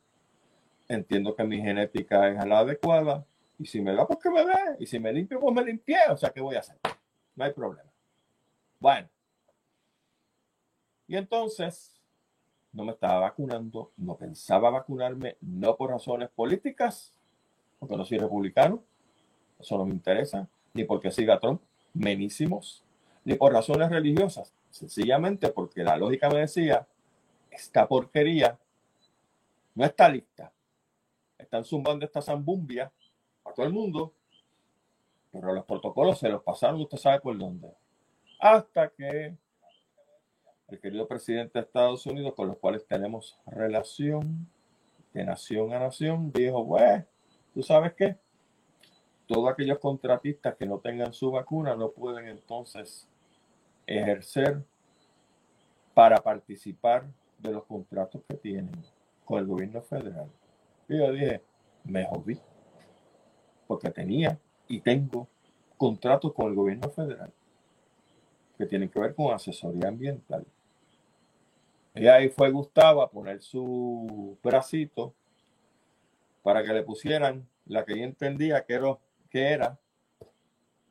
[0.87, 3.27] entiendo que mi genética es la adecuada.
[3.59, 4.77] Y si me da, pues que me dé.
[4.79, 5.99] Y si me limpio, pues me limpié.
[6.11, 6.77] O sea, ¿qué voy a hacer?
[7.35, 7.90] No hay problema.
[8.79, 9.09] Bueno.
[11.09, 12.01] Y entonces,
[12.73, 17.12] no me estaba vacunando, no pensaba vacunarme, no por razones políticas,
[17.79, 18.83] porque no soy republicano,
[19.59, 21.62] eso no me interesa, ni porque siga Trump,
[21.94, 22.85] menísimos,
[23.25, 26.87] ni por razones religiosas, sencillamente porque la lógica me decía,
[27.51, 28.59] esta porquería
[29.75, 30.53] no está lista.
[31.38, 32.92] Están zumbando esta zambumbia
[33.59, 34.12] a todo el mundo,
[35.33, 37.75] pero los protocolos se los pasaron, usted sabe por dónde.
[38.38, 39.37] Hasta que
[40.68, 44.49] el querido presidente de Estados Unidos, con los cuales tenemos relación
[45.12, 47.05] de nación a nación, dijo, bueno,
[47.53, 48.16] ¿tú sabes qué?
[49.27, 53.09] Todos aquellos contratistas que no tengan su vacuna no pueden entonces
[53.87, 54.62] ejercer
[55.94, 57.07] para participar
[57.38, 58.85] de los contratos que tienen
[59.25, 60.31] con el gobierno federal.
[60.88, 61.42] Y yo dije,
[61.85, 62.38] me jodí,
[63.68, 65.28] porque tenía y tengo
[65.76, 67.33] contratos con el gobierno federal
[68.57, 70.44] que tienen que ver con asesoría ambiental.
[71.94, 75.14] Y ahí fue Gustavo a poner su bracito
[76.42, 78.98] para que le pusieran la que yo entendía que era,
[79.31, 79.78] que era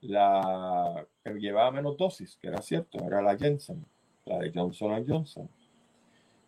[0.01, 3.85] la que llevaba menos dosis, que era cierto, era la Jensen,
[4.25, 5.49] la de Johnson Johnson.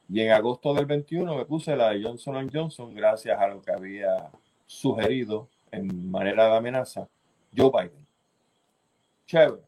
[0.08, 3.72] Y en agosto del 21 me puse la de Johnson Johnson gracias a lo que
[3.72, 4.32] había
[4.66, 7.08] sugerido en manera de amenaza
[7.56, 8.08] Joe Biden.
[9.26, 9.64] Chévere.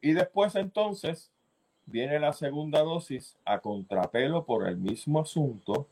[0.00, 1.30] Y después entonces
[1.86, 5.86] viene la segunda dosis a contrapelo por el mismo asunto,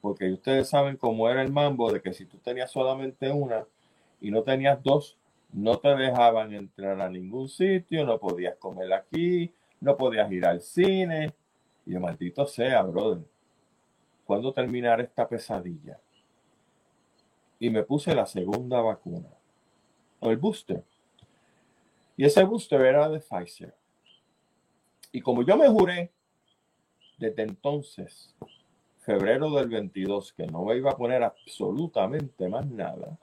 [0.00, 3.66] porque ustedes saben cómo era el mambo de que si tú tenías solamente una
[4.20, 5.16] y no tenías dos,
[5.52, 10.60] no te dejaban entrar a ningún sitio, no podías comer aquí, no podías ir al
[10.60, 11.32] cine,
[11.86, 13.24] y yo, maldito sea, brother.
[14.24, 15.98] ¿Cuándo terminará esta pesadilla?
[17.58, 19.28] Y me puse la segunda vacuna,
[20.20, 20.84] o el booster.
[22.16, 23.74] Y ese booster era de Pfizer.
[25.12, 26.12] Y como yo me juré
[27.16, 28.34] desde entonces,
[28.98, 33.18] febrero del 22, que no me iba a poner absolutamente más nada,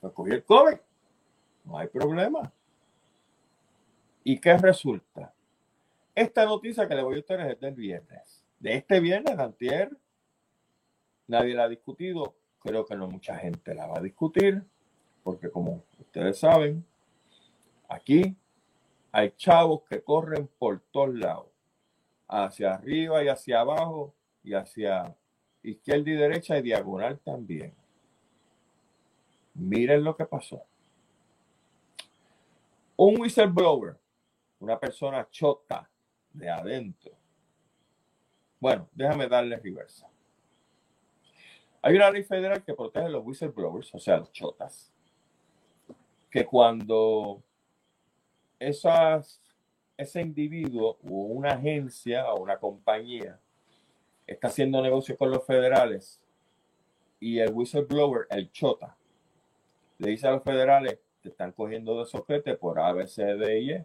[0.00, 0.78] me cogí el COVID.
[1.64, 2.52] No hay problema.
[4.22, 5.34] ¿Y qué resulta?
[6.14, 8.44] Esta noticia que le voy a ustedes es del viernes.
[8.58, 9.90] De este viernes, antier,
[11.26, 12.34] nadie la ha discutido.
[12.64, 14.64] Creo que no mucha gente la va a discutir,
[15.22, 16.82] porque como ustedes saben,
[17.88, 18.34] aquí
[19.12, 21.48] hay chavos que corren por todos lados,
[22.26, 25.14] hacia arriba y hacia abajo, y hacia
[25.62, 27.74] izquierda y derecha y diagonal también.
[29.52, 30.64] Miren lo que pasó.
[32.96, 33.98] Un whistleblower,
[34.60, 35.88] una persona chota,
[36.32, 37.12] de adentro.
[38.58, 40.08] Bueno, déjame darle reversa.
[41.86, 44.90] Hay una ley federal que protege a los whistleblowers, o sea, los chotas,
[46.30, 47.42] que cuando
[48.58, 49.42] esas,
[49.94, 53.38] ese individuo o una agencia o una compañía
[54.26, 56.22] está haciendo negocio con los federales
[57.20, 58.96] y el whistleblower, el chota,
[59.98, 63.84] le dice a los federales, te están cogiendo de soquete por ABCDE.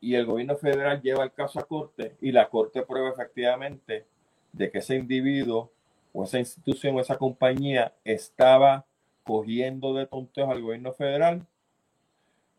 [0.00, 4.06] Y el gobierno federal lleva el caso a corte y la corte prueba efectivamente
[4.52, 5.72] de que ese individuo
[6.14, 8.86] o esa institución o esa compañía estaba
[9.24, 11.44] cogiendo de tonteos al gobierno federal.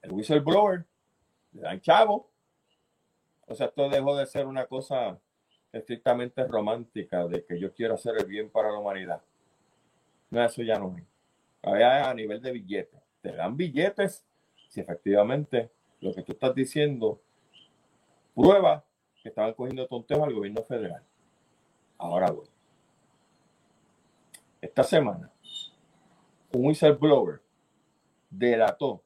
[0.01, 0.85] El whistleblower
[1.53, 2.29] le dan chavo.
[3.47, 5.17] O sea, esto dejó de ser una cosa
[5.71, 9.21] estrictamente romántica de que yo quiero hacer el bien para la humanidad.
[10.29, 11.03] No, eso ya no es.
[11.63, 13.01] a nivel de billetes.
[13.21, 14.25] Te dan billetes
[14.67, 17.21] si efectivamente lo que tú estás diciendo
[18.35, 18.83] prueba
[19.23, 21.03] que estaban cogiendo tonteos al gobierno federal.
[21.97, 22.54] Ahora voy.
[24.61, 25.31] Esta semana,
[26.53, 27.41] un whistleblower
[28.29, 29.03] delató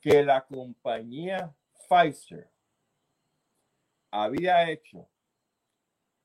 [0.00, 1.54] que la compañía
[1.88, 2.48] Pfizer
[4.10, 5.08] había hecho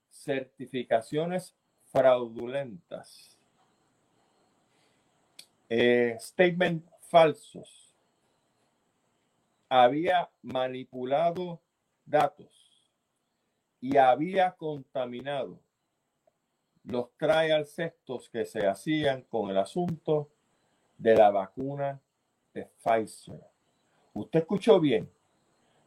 [0.10, 1.55] certificaciones
[1.91, 3.38] fraudulentas,
[5.69, 7.93] eh, statement falsos,
[9.69, 11.62] había manipulado
[12.05, 12.91] datos
[13.81, 15.60] y había contaminado
[16.86, 20.30] los trial estos que se hacían con el asunto
[20.98, 22.00] de la vacuna
[22.54, 23.39] de Pfizer.
[24.13, 25.10] Usted escuchó bien.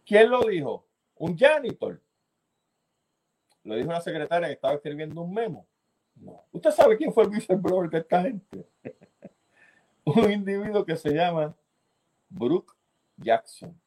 [0.04, 0.84] ¿Quién lo dijo?
[1.16, 2.00] Un janitor.
[3.64, 5.66] Lo dijo una secretaria que estaba escribiendo un memo.
[6.16, 6.44] No.
[6.52, 8.66] ¿Usted sabe quién fue el whistleblower de esta gente?
[10.04, 11.54] un individuo que se llama
[12.28, 12.74] Brooke
[13.16, 13.78] Jackson.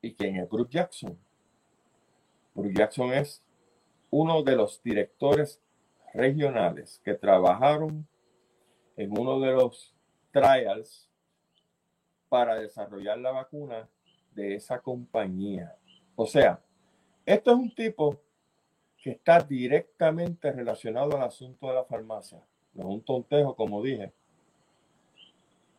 [0.00, 1.18] ¿Y quién es Brooke Jackson?
[2.54, 3.42] Brooke Jackson es
[4.10, 5.60] uno de los directores
[6.14, 8.06] regionales que trabajaron
[8.96, 9.94] en uno de los
[10.32, 11.10] trials
[12.28, 13.88] para desarrollar la vacuna
[14.32, 15.76] de esa compañía.
[16.16, 16.60] O sea,
[17.26, 18.20] esto es un tipo
[18.96, 22.40] que está directamente relacionado al asunto de la farmacia.
[22.72, 24.12] No es un tontejo, como dije.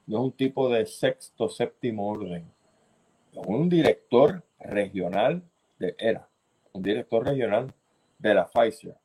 [0.06, 2.46] No es un tipo de sexto, séptimo orden.
[3.32, 5.44] Es un director regional
[5.80, 6.30] de era,
[6.74, 7.74] un director regional
[8.20, 8.96] de la Pfizer.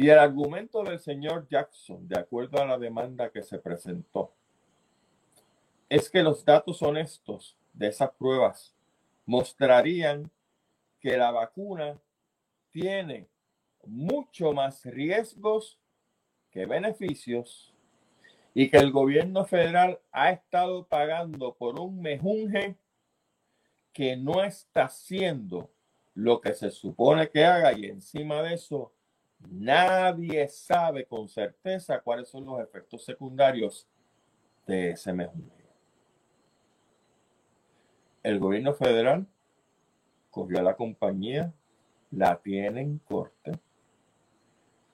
[0.00, 4.32] Y el argumento del señor Jackson, de acuerdo a la demanda que se presentó,
[5.90, 8.74] es que los datos honestos de esas pruebas
[9.26, 10.30] mostrarían
[11.00, 12.00] que la vacuna
[12.70, 13.28] tiene
[13.84, 15.78] mucho más riesgos
[16.50, 17.74] que beneficios
[18.54, 22.74] y que el gobierno federal ha estado pagando por un mejunje
[23.92, 25.70] que no está haciendo
[26.14, 27.78] lo que se supone que haga.
[27.78, 28.94] Y encima de eso
[29.48, 33.86] nadie sabe con certeza cuáles son los efectos secundarios
[34.66, 35.60] de ese mejunje
[38.22, 39.26] el gobierno federal
[40.30, 41.52] cogió a la compañía,
[42.10, 43.52] la tiene en corte.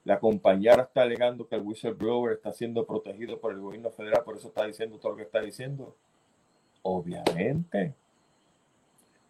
[0.04, 4.22] La compañía ahora está alegando que el whistleblower está siendo protegido por el gobierno federal,
[4.24, 5.96] por eso está diciendo todo lo que está diciendo.
[6.82, 7.94] Obviamente.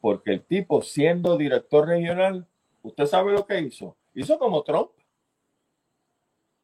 [0.00, 2.46] Porque el tipo, siendo director regional,
[2.82, 3.96] usted sabe lo que hizo.
[4.14, 4.90] Hizo como Trump.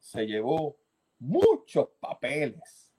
[0.03, 0.77] Se llevó
[1.21, 2.93] muchos papeles.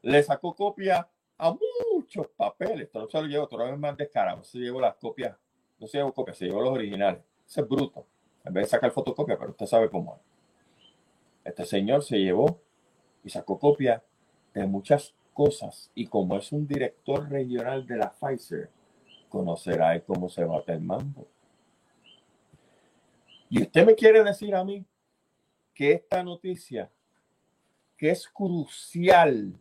[0.00, 1.54] Le sacó copia a
[1.92, 2.88] muchos papeles.
[2.94, 4.42] No se lo llevo, todavía más descarado.
[4.42, 5.36] Se llevó las copias,
[5.78, 7.22] no se llevó copias, se llevó los originales.
[7.46, 8.06] Ese es bruto.
[8.42, 10.22] En vez de sacar fotocopia, pero usted sabe cómo es.
[11.44, 12.58] Este señor se llevó
[13.22, 14.02] y sacó copia
[14.54, 15.90] de muchas cosas.
[15.94, 18.70] Y como es un director regional de la Pfizer,
[19.28, 21.28] conocerá cómo se bate el mambo.
[23.50, 24.84] Y usted me quiere decir a mí
[25.76, 26.90] que esta noticia,
[27.98, 29.60] que es crucial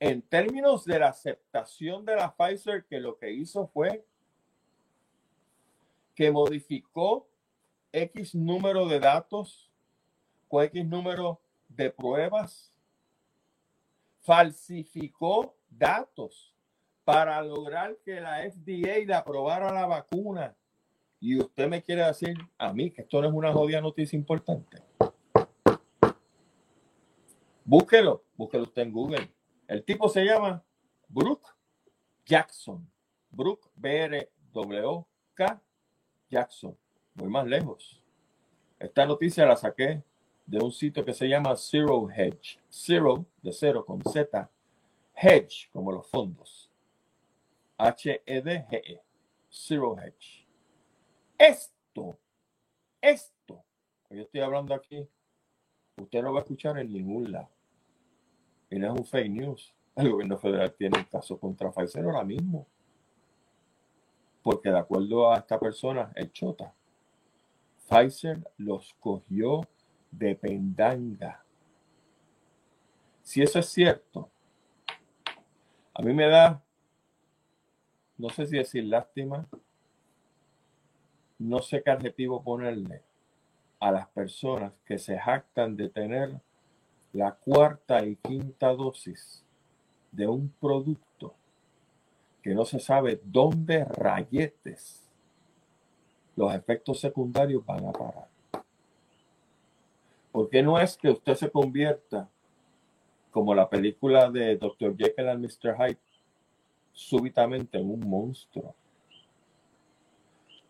[0.00, 4.04] en términos de la aceptación de la Pfizer, que lo que hizo fue
[6.16, 7.28] que modificó
[7.92, 9.70] X número de datos
[10.48, 12.72] con X número de pruebas,
[14.22, 16.52] falsificó datos
[17.04, 20.56] para lograr que la FDA le aprobara la vacuna.
[21.20, 24.82] Y usted me quiere decir a mí que esto no es una jodida noticia importante.
[27.64, 29.30] Búsquelo, búsquelo usted en Google.
[29.66, 30.64] El tipo se llama
[31.08, 31.48] Brooke
[32.24, 32.88] Jackson.
[33.30, 35.62] Brooke B-R-W-K
[36.30, 36.76] Jackson.
[37.14, 38.02] Voy más lejos.
[38.78, 40.02] Esta noticia la saqué
[40.46, 42.58] de un sitio que se llama Zero Hedge.
[42.70, 44.50] Zero de cero con Z.
[45.14, 46.70] Hedge, como los fondos.
[47.76, 48.94] H-E-D-G-E.
[48.94, 49.00] -E.
[49.50, 50.37] Zero Hedge.
[51.38, 52.18] Esto,
[53.00, 53.64] esto
[54.08, 55.06] que yo estoy hablando aquí,
[55.96, 57.50] usted no va a escuchar en ningún lado.
[58.70, 59.74] Y no es un fake news.
[59.94, 62.66] El gobierno federal tiene un caso contra Pfizer ahora mismo.
[64.42, 66.72] Porque de acuerdo a esta persona, el Chota,
[67.88, 69.60] Pfizer los cogió
[70.10, 71.44] de pendanga.
[73.22, 74.30] Si eso es cierto,
[75.92, 76.62] a mí me da,
[78.16, 79.46] no sé si decir lástima,
[81.38, 83.02] no sé qué adjetivo ponerle
[83.80, 86.40] a las personas que se jactan de tener
[87.12, 89.44] la cuarta y quinta dosis
[90.12, 91.34] de un producto
[92.42, 95.02] que no se sabe dónde rayetes
[96.36, 98.28] los efectos secundarios van a parar.
[100.30, 102.28] Porque no es que usted se convierta
[103.30, 104.96] como la película de Dr.
[104.96, 105.76] Jekyll and Mr.
[105.76, 105.98] Hyde
[106.92, 108.74] súbitamente en un monstruo.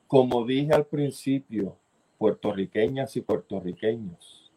[0.09, 1.77] Como dije al principio,
[2.17, 4.51] puertorriqueñas y puertorriqueños,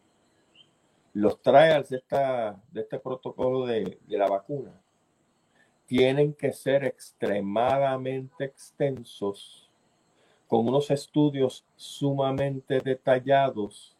[1.13, 4.71] los trials de, esta, este protocolo de, la vacuna
[5.85, 9.69] tienen que ser extremadamente extensos,
[10.47, 13.97] con unos estudios sumamente detallados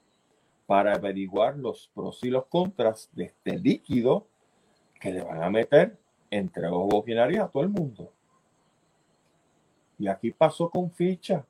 [0.65, 4.25] para averiguar los pros y los contras de este líquido
[5.01, 5.97] que le van a meter
[6.29, 8.13] entre ojos y a todo el mundo.
[10.01, 11.45] Y aquí pasó con ficha,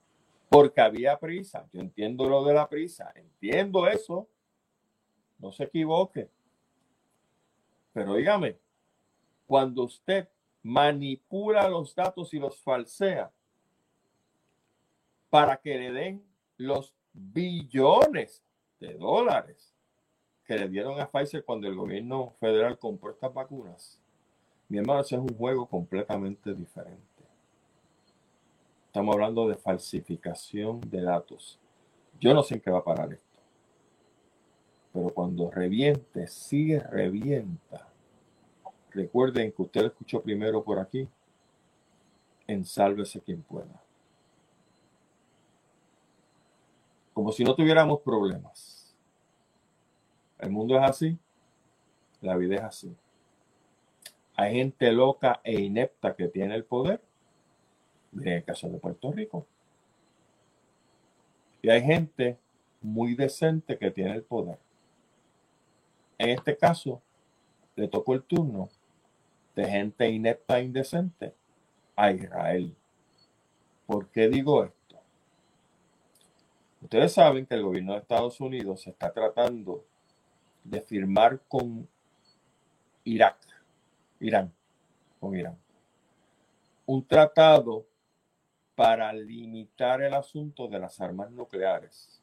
[0.49, 1.69] porque había prisa.
[1.71, 4.27] Yo entiendo lo de la prisa, entiendo eso.
[5.39, 6.29] No se equivoque.
[7.93, 8.57] Pero dígame,
[9.47, 10.27] cuando usted
[10.63, 13.31] manipula los datos y los falsea
[15.29, 16.25] para que le den
[16.57, 18.43] los billones
[18.81, 19.73] de dólares
[20.43, 23.97] que le dieron a Pfizer cuando el gobierno federal compró estas vacunas,
[24.67, 27.10] mi hermano, ese es un juego completamente diferente.
[28.91, 31.57] Estamos hablando de falsificación de datos.
[32.19, 33.39] Yo no sé en qué va a parar esto.
[34.91, 37.87] Pero cuando reviente, sigue revienta.
[38.91, 41.07] Recuerden que usted escuchó primero por aquí.
[42.47, 43.81] Ensálvese quien pueda.
[47.13, 48.95] como si no tuviéramos problemas.
[50.39, 51.17] El mundo es así,
[52.19, 52.95] la vida es así.
[54.35, 57.01] Hay gente loca e inepta que tiene el poder,
[58.13, 59.45] el caso de Puerto Rico.
[61.61, 62.37] Y hay gente
[62.81, 64.57] muy decente que tiene el poder.
[66.17, 67.01] En este caso,
[67.75, 68.69] le tocó el turno
[69.55, 71.33] de gente inepta e indecente
[71.95, 72.75] a Israel.
[73.85, 74.99] ¿Por qué digo esto?
[76.81, 79.85] Ustedes saben que el gobierno de Estados Unidos se está tratando
[80.63, 81.87] de firmar con
[83.03, 83.37] Irak,
[84.19, 84.53] Irán,
[85.19, 85.57] con Irán,
[86.85, 87.85] un tratado
[88.75, 92.21] para limitar el asunto de las armas nucleares.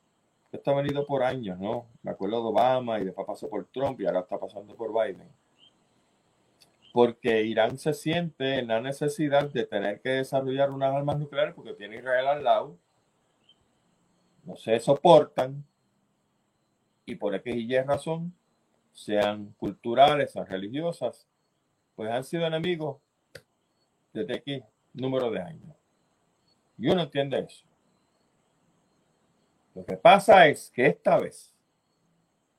[0.50, 1.86] Esto ha venido por años, ¿no?
[2.02, 5.28] Me acuerdo de Obama y después pasó por Trump y ahora está pasando por Biden.
[6.92, 11.74] Porque Irán se siente en la necesidad de tener que desarrollar unas armas nucleares porque
[11.74, 12.78] tiene Israel al lado
[14.48, 15.62] no se soportan
[17.04, 18.34] y por X y razón,
[18.92, 21.26] sean culturales, sean religiosas,
[21.94, 22.96] pues han sido enemigos
[24.12, 24.62] desde aquí
[24.94, 25.77] número de años.
[26.78, 27.64] Y uno entiende eso.
[29.74, 31.54] Lo que pasa es que esta vez,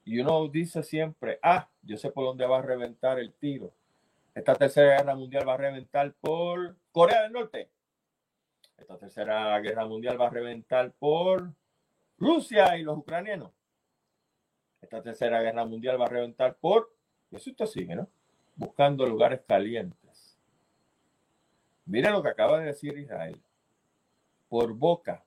[0.05, 3.74] y uno dice siempre, ah, yo sé por dónde va a reventar el tiro.
[4.36, 7.70] Esta tercera guerra mundial va a reventar por Corea del Norte.
[8.78, 11.51] Esta tercera guerra mundial va a reventar por
[12.17, 13.51] Rusia y los ucranianos.
[14.82, 16.89] Esta tercera guerra mundial va a reventar por,
[17.32, 18.07] y eso usted sigue, ¿no?
[18.55, 20.38] Buscando lugares calientes.
[21.86, 23.41] Mire lo que acaba de decir Israel.
[24.49, 25.23] Por boca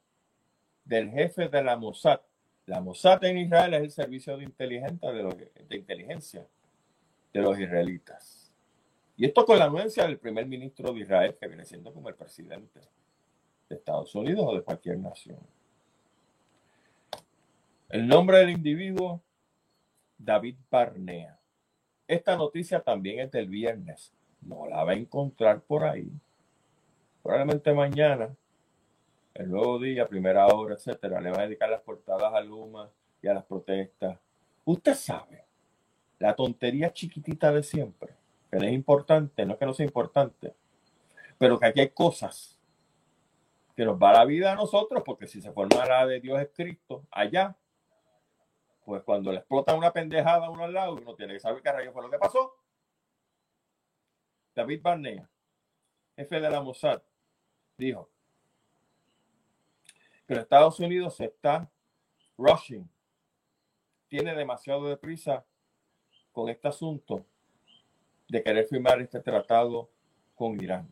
[0.84, 2.20] del jefe de la Mossad.
[2.66, 6.46] La Mossad en Israel es el servicio de inteligencia de, los, de inteligencia
[7.32, 8.52] de los israelitas.
[9.16, 12.14] Y esto con la anuencia del primer ministro de Israel, que viene siendo como el
[12.14, 12.80] presidente
[13.68, 15.38] de Estados Unidos o de cualquier nación.
[17.88, 19.20] El nombre del individuo,
[20.16, 21.38] David Barnea.
[22.08, 24.12] Esta noticia también es del viernes.
[24.40, 26.10] No la va a encontrar por ahí.
[27.22, 28.34] Probablemente mañana,
[29.35, 33.28] el nuevo día, primera hora, etcétera, le va a dedicar las portadas a Luma y
[33.28, 34.18] a las protestas.
[34.64, 35.45] Usted sabe,
[36.18, 38.14] la tontería chiquitita de siempre,
[38.51, 40.55] que es importante, no es que no sea importante,
[41.39, 42.59] pero que aquí hay cosas
[43.74, 46.51] que nos va la vida a nosotros, porque si se forma la de Dios es
[46.55, 47.57] Cristo, allá,
[48.85, 51.72] pues cuando le explota una pendejada a uno al lado, uno tiene que saber qué
[51.72, 52.55] rayo fue lo que pasó.
[54.55, 55.28] David Barnea,
[56.14, 57.01] jefe de la Mossad,
[57.78, 58.11] dijo
[60.26, 61.70] que Estados Unidos se está
[62.36, 62.88] rushing,
[64.08, 65.44] tiene demasiado deprisa
[66.32, 67.24] con este asunto
[68.28, 69.90] de querer firmar este tratado
[70.34, 70.88] con Irán.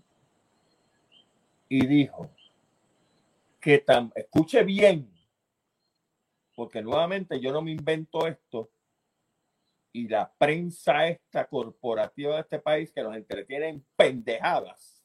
[1.68, 2.30] Y dijo
[3.60, 5.10] que tan, escuche bien,
[6.54, 8.70] porque nuevamente yo no me invento esto
[9.92, 15.02] y la prensa esta corporativa de este país que nos entretiene en pendejadas,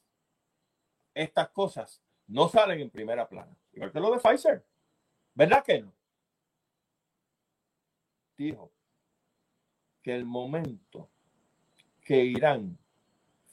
[1.14, 3.56] estas cosas no salen en primera plana.
[3.76, 4.66] Igual que lo de Pfizer.
[5.34, 5.94] ¿Verdad que no?
[8.38, 8.72] Dijo
[10.02, 11.10] que el momento
[12.02, 12.78] que Irán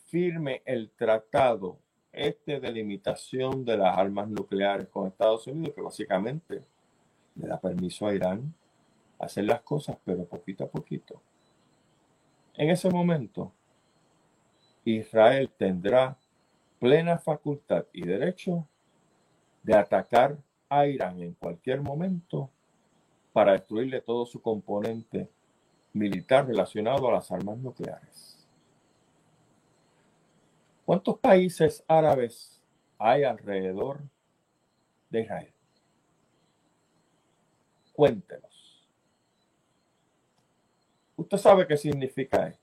[0.06, 1.78] firme el tratado
[2.12, 6.62] este de limitación de las armas nucleares con Estados Unidos, que básicamente
[7.36, 8.54] le da permiso a Irán
[9.18, 11.22] hacer las cosas, pero poquito a poquito.
[12.54, 13.52] En ese momento,
[14.84, 16.18] Israel tendrá
[16.78, 18.68] plena facultad y derecho
[19.62, 20.36] de atacar
[20.68, 22.50] a Irán en cualquier momento
[23.32, 25.28] para destruirle todo su componente
[25.92, 28.46] militar relacionado a las armas nucleares.
[30.84, 32.60] ¿Cuántos países árabes
[32.98, 34.00] hay alrededor
[35.10, 35.52] de Israel?
[37.92, 38.88] Cuéntenos.
[41.16, 42.62] Usted sabe qué significa esto.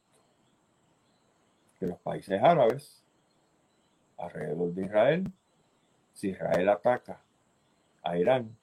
[1.80, 3.04] Que los países árabes
[4.18, 5.34] alrededor de Israel,
[6.20, 7.22] si Israel ataca
[8.04, 8.54] a Irán,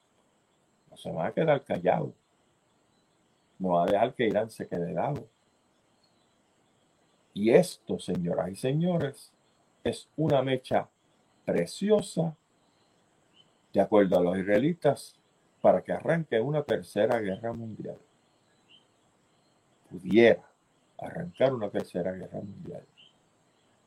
[0.90, 2.12] no se va a quedar callado.
[3.58, 5.26] No va a dejar que Irán se quede helado.
[7.32, 9.32] Y esto, señoras y señores,
[9.82, 10.86] es una mecha
[11.46, 12.36] preciosa,
[13.72, 15.16] de acuerdo a los israelitas,
[15.62, 17.98] para que arranque una tercera guerra mundial.
[19.88, 20.42] Pudiera
[20.98, 22.84] arrancar una tercera guerra mundial.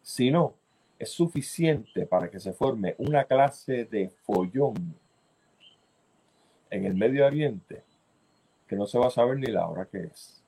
[0.01, 0.55] Si no,
[0.99, 4.95] es suficiente para que se forme una clase de follón
[6.69, 7.83] en el Medio Oriente
[8.67, 10.43] que no se va a saber ni la hora que es.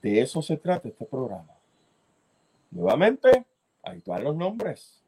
[0.00, 1.54] De eso se trata este programa.
[2.70, 3.44] Nuevamente,
[3.82, 5.02] ahí están los nombres.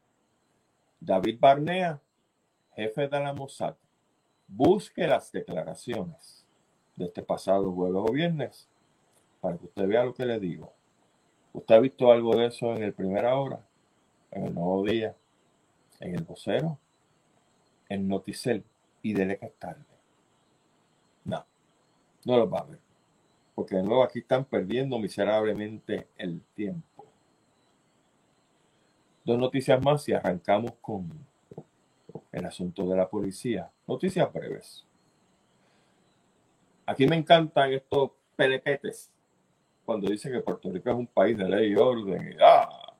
[0.99, 1.99] David Barnea,
[2.75, 3.75] jefe de la Mossad.
[4.47, 6.45] Busque las declaraciones
[6.95, 8.67] de este pasado jueves o viernes
[9.39, 10.73] para que usted vea lo que le digo.
[11.53, 13.59] ¿Usted ha visto algo de eso en el Primera Hora,
[14.31, 15.15] en el Nuevo Día,
[15.99, 16.77] en el Vocero,
[17.87, 18.63] en Noticel
[19.01, 19.83] y dele que tarde?
[21.25, 21.45] No,
[22.25, 22.79] no lo va a ver.
[23.55, 27.05] Porque de nuevo aquí están perdiendo miserablemente el tiempo.
[29.25, 31.09] Dos noticias más y arrancamos con
[32.31, 33.69] el asunto de la policía.
[33.87, 34.85] Noticias breves.
[36.85, 39.11] Aquí me encantan estos pelequetes
[39.89, 42.93] cuando dice que Puerto Rico es un país de ley y orden, y ah,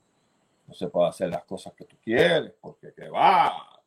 [0.65, 3.79] no se puede hacer las cosas que tú quieres, porque que va,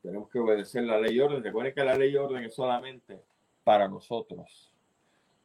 [0.00, 1.42] tenemos que obedecer la ley y orden.
[1.42, 3.20] Recuerden que la ley y orden es solamente
[3.64, 4.72] para nosotros.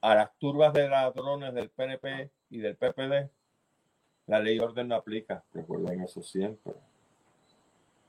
[0.02, 3.28] A las turbas de ladrones del PNP y del PPD,
[4.28, 5.44] la ley y orden no aplica.
[5.52, 6.74] Recuerden eso siempre.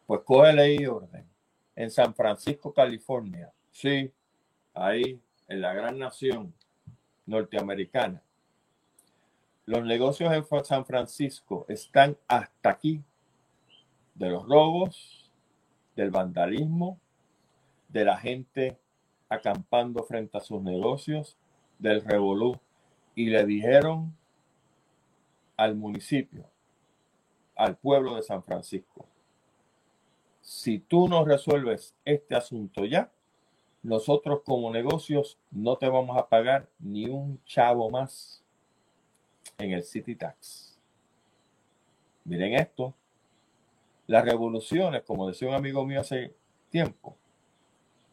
[0.07, 1.27] Pues coge ley y orden.
[1.75, 3.51] En San Francisco, California.
[3.71, 4.13] Sí,
[4.75, 5.19] ahí,
[5.49, 6.53] en la gran nación
[7.25, 8.21] norteamericana
[9.67, 13.03] los negocios en San Francisco están hasta aquí
[14.15, 15.33] de los robos,
[15.97, 17.01] del vandalismo,
[17.89, 18.79] de la gente
[19.29, 21.39] acampando frente a sus negocios,
[21.79, 22.59] del revolú.
[23.15, 24.15] Y le dijeron
[25.57, 26.45] al municipio,
[27.57, 29.07] al pueblo de San Francisco,
[30.41, 33.11] si tú no resuelves este asunto ya,
[33.83, 38.44] nosotros como negocios no te vamos a pagar ni un chavo más
[39.59, 40.79] en el City Tax.
[42.25, 42.95] Miren esto.
[44.07, 46.35] Las revoluciones, como decía un amigo mío hace
[46.71, 47.17] tiempo,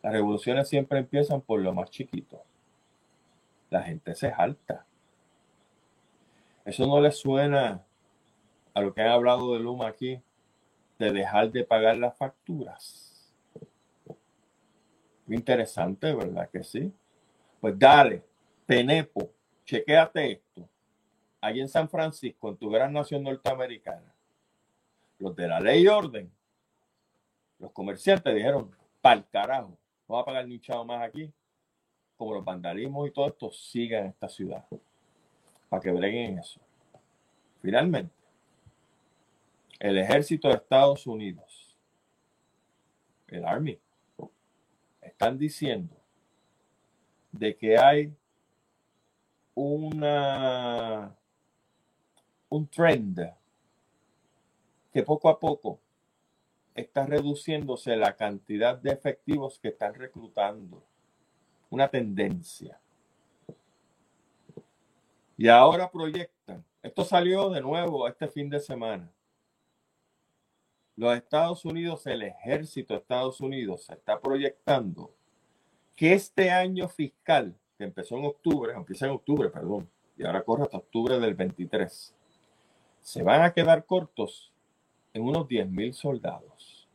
[0.01, 2.41] las revoluciones siempre empiezan por lo más chiquito.
[3.69, 4.85] La gente se jalta.
[6.63, 7.83] Eso no le suena
[8.73, 10.21] a lo que han hablado de Luma aquí,
[10.97, 13.33] de dejar de pagar las facturas.
[15.27, 16.93] Interesante, ¿verdad que sí?
[17.59, 18.23] Pues dale,
[18.65, 19.29] Penepo,
[19.65, 20.70] chequéate esto
[21.41, 24.13] allí en San Francisco, en tu gran nación norteamericana,
[25.17, 26.31] los de la ley y orden,
[27.59, 29.77] los comerciantes dijeron, pa'l carajo,
[30.07, 31.31] no va a pagar ni un chavo más aquí,
[32.15, 34.65] como los vandalismos y todo esto siga en esta ciudad,
[35.69, 36.61] para que breguen eso.
[37.61, 38.13] Finalmente,
[39.79, 41.75] el ejército de Estados Unidos,
[43.27, 43.79] el Army,
[45.01, 45.95] están diciendo
[47.31, 48.13] de que hay
[49.55, 51.15] una
[52.51, 53.17] un trend
[54.91, 55.79] que poco a poco
[56.75, 60.83] está reduciéndose la cantidad de efectivos que están reclutando.
[61.69, 62.77] Una tendencia.
[65.37, 69.09] Y ahora proyectan, esto salió de nuevo este fin de semana.
[70.97, 75.13] Los Estados Unidos, el ejército de Estados Unidos está proyectando
[75.95, 80.63] que este año fiscal, que empezó en octubre, empieza en octubre, perdón, y ahora corre
[80.63, 82.13] hasta octubre del 23,
[83.01, 84.51] se van a quedar cortos
[85.13, 86.87] en unos 10 mil soldados.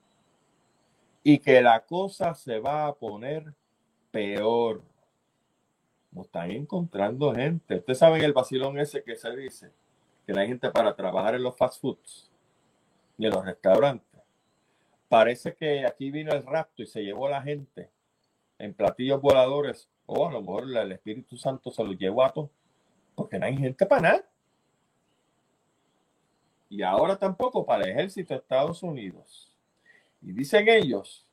[1.22, 3.52] Y que la cosa se va a poner
[4.10, 4.82] peor.
[6.12, 7.76] No están encontrando gente.
[7.76, 9.72] Ustedes saben el vacilón ese que se dice,
[10.24, 12.30] que hay gente para trabajar en los fast foods
[13.18, 14.22] y en los restaurantes.
[15.08, 17.90] Parece que aquí vino el rapto y se llevó a la gente
[18.58, 22.50] en platillos voladores, o a lo mejor el Espíritu Santo se los llevó a todos,
[23.14, 24.24] porque no hay gente para nada.
[26.68, 29.52] Y ahora tampoco para el ejército de Estados Unidos.
[30.22, 31.24] Y dicen ellos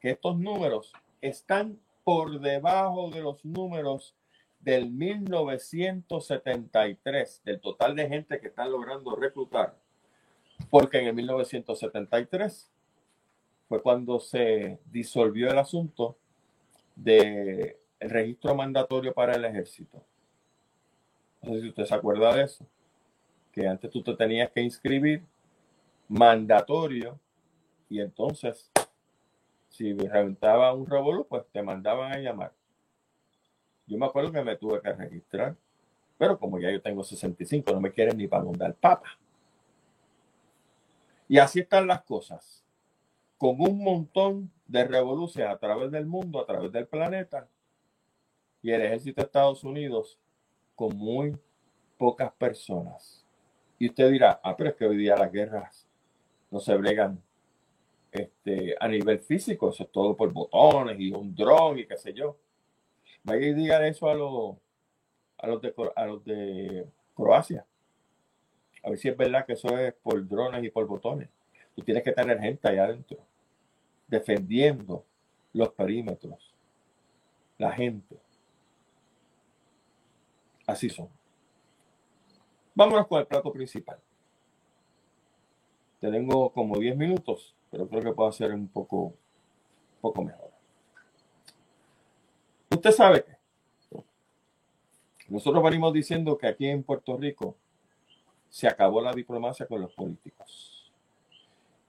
[0.00, 4.14] que estos números están por debajo de los números
[4.60, 9.74] del 1973, del total de gente que están logrando reclutar.
[10.68, 12.70] Porque en el 1973
[13.68, 16.18] fue cuando se disolvió el asunto
[16.94, 20.04] del registro mandatorio para el ejército.
[21.42, 22.66] No sé si usted se acuerda de eso,
[23.52, 25.22] que antes tú te tenías que inscribir
[26.08, 27.18] mandatorio
[27.88, 28.70] y entonces
[29.68, 32.52] si reventaba un revolú, pues te mandaban a llamar.
[33.86, 35.56] Yo me acuerdo que me tuve que registrar,
[36.18, 39.08] pero como ya yo tengo 65, no me quieren ni para mandar papa.
[41.28, 42.64] Y así están las cosas,
[43.38, 47.48] con un montón de revoluciones a través del mundo, a través del planeta,
[48.62, 50.18] y el ejército de Estados Unidos
[50.74, 51.36] con muy
[51.96, 53.19] pocas personas.
[53.80, 55.88] Y usted dirá, ah, pero es que hoy día las guerras
[56.50, 57.18] no se bregan
[58.12, 62.12] este, a nivel físico, eso es todo por botones y un dron y qué sé
[62.12, 62.36] yo.
[63.22, 64.56] Vaya y diga eso a los,
[65.38, 67.64] a los, de, a los de Croacia.
[68.82, 71.30] A ver si es verdad que eso es por drones y por botones.
[71.74, 73.18] Tú tienes que tener gente allá adentro
[74.06, 75.06] defendiendo
[75.54, 76.54] los perímetros.
[77.56, 78.18] La gente.
[80.66, 81.08] Así son.
[82.80, 83.98] Vámonos con el plato principal.
[86.00, 90.50] Tengo como 10 minutos pero creo que puedo hacer un poco, un poco mejor.
[92.70, 93.24] Usted sabe
[95.18, 97.54] que nosotros venimos diciendo que aquí en Puerto Rico
[98.48, 100.90] se acabó la diplomacia con los políticos.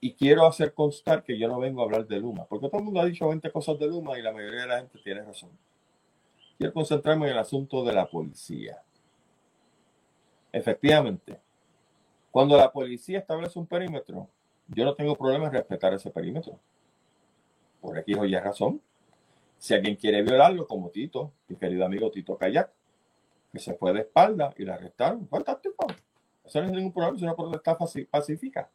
[0.01, 2.83] Y quiero hacer constar que yo no vengo a hablar de Luma, porque todo el
[2.83, 5.51] mundo ha dicho 20 cosas de Luma y la mayoría de la gente tiene razón.
[6.57, 8.83] Quiero concentrarme en el asunto de la policía.
[10.51, 11.39] Efectivamente,
[12.29, 14.27] cuando la policía establece un perímetro,
[14.67, 16.59] yo no tengo problema en respetar ese perímetro.
[17.79, 18.81] Por aquí o ya razón.
[19.57, 22.71] Si alguien quiere violarlo, como Tito, mi querido amigo Tito Kayak,
[23.51, 25.87] que se fue de espalda y la arrestaron, fantástico.
[26.43, 27.77] Eso no es ningún problema, es una protesta
[28.09, 28.69] pacífica.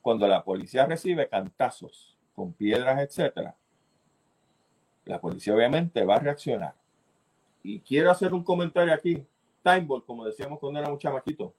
[0.00, 3.54] Cuando la policía recibe cantazos con piedras, etcétera,
[5.04, 6.74] la policía obviamente va a reaccionar.
[7.62, 9.26] Y quiero hacer un comentario aquí,
[9.62, 11.54] timeball, como decíamos cuando era un chamaquito.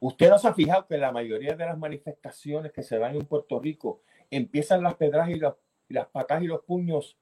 [0.00, 3.26] Usted no se ha fijado que la mayoría de las manifestaciones que se dan en
[3.26, 5.40] Puerto Rico empiezan las pedras y,
[5.88, 7.16] las patas y los puños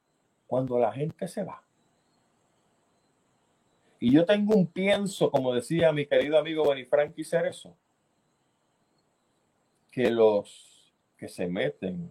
[0.46, 1.62] cuando la gente se va.
[4.00, 7.76] Y yo tengo un pienso, como decía mi querido amigo Benifranqui Cerezo,
[9.92, 12.11] que los que se meten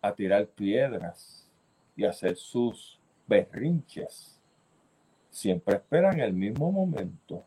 [0.00, 1.50] a tirar piedras
[1.96, 4.39] y hacer sus berrinches
[5.30, 7.44] siempre esperan el mismo momento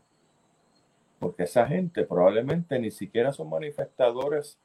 [1.24, 4.58] porque esa gente probablemente ni siquiera son manifestadores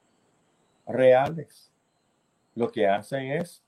[0.85, 1.71] reales.
[2.53, 3.63] Lo que hacen es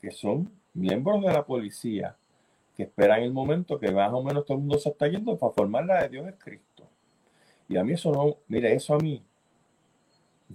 [0.00, 2.16] que son miembros de la policía
[2.74, 5.52] que esperan el momento que más o menos todo el mundo se está yendo para
[5.52, 6.88] formar la de Dios es Cristo.
[7.68, 9.22] Y a mí eso no, mire, eso a mí,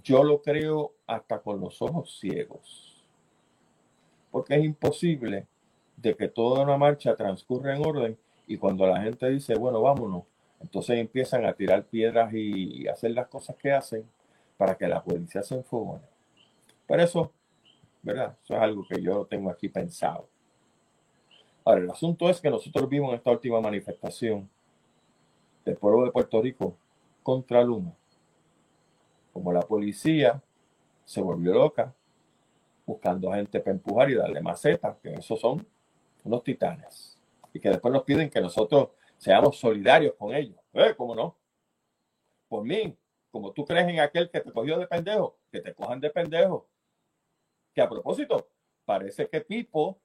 [0.02, 3.04] yo lo creo hasta con los ojos ciegos.
[4.32, 5.46] Porque es imposible
[6.00, 10.24] de que toda una marcha transcurra en orden y cuando la gente dice, bueno, vámonos,
[10.60, 14.08] entonces empiezan a tirar piedras y, hacer las cosas que hacen
[14.56, 16.02] para que la policía se enfogone.
[16.86, 17.32] Pero eso,
[18.02, 18.36] ¿verdad?
[18.42, 20.28] Eso es algo que yo tengo aquí pensado.
[21.64, 24.48] Ahora, el asunto es que nosotros vimos esta última manifestación
[25.64, 26.76] del pueblo de Puerto Rico
[27.22, 27.92] contra Luma.
[29.32, 30.40] Como la policía
[31.04, 31.92] se volvió loca
[32.86, 35.66] buscando gente para empujar y darle macetas, que esos son
[36.28, 37.18] unos titanes.
[37.52, 40.58] Y que después nos piden que nosotros seamos solidarios con ellos.
[40.74, 40.94] ¿Eh?
[40.96, 41.36] ¿Cómo no?
[42.48, 42.96] Por mí,
[43.30, 46.68] como tú crees en aquel que te cogió de pendejo, que te cojan de pendejo.
[47.74, 48.48] Que a propósito,
[48.84, 50.00] parece que Pipo,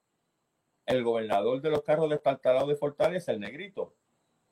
[0.86, 3.94] el gobernador de los carros destartalados de Fortaleza, el negrito,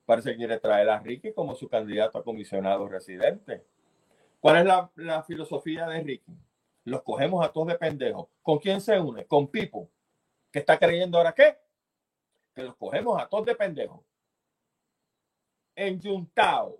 [0.06, 3.66] parece que quiere traer a Ricky como su candidato a comisionado residente.
[4.40, 4.66] ¿Cuál es
[4.96, 6.34] la, filosofía de Ricky?
[6.84, 8.28] los cogemos a todos de pendejos.
[8.42, 9.26] ¿Con quién se une?
[9.26, 9.88] Con Pipo,
[10.52, 11.58] que está creyendo ahora qué?
[12.54, 14.02] Que los cogemos a todos de pendejos.
[15.76, 16.80] En Yuntao,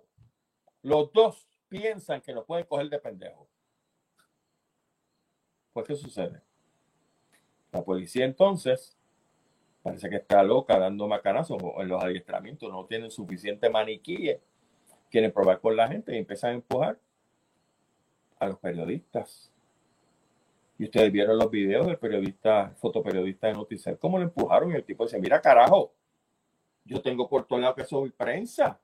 [0.82, 3.48] los dos piensan que nos pueden coger de pendejos.
[5.72, 6.42] Pues, ¿qué sucede?
[7.70, 8.98] La policía entonces
[9.82, 14.40] parece que está loca dando macanazos en los adiestramientos, no tienen suficiente maniquíes,
[15.10, 16.98] quieren probar con la gente y empiezan a empujar
[18.38, 19.51] a los periodistas.
[20.82, 24.84] Y ustedes vieron los videos del periodista, fotoperiodista de Noticias, cómo lo empujaron y el
[24.84, 25.94] tipo dice, mira carajo,
[26.82, 28.80] yo tengo por todo lado que soy prensa.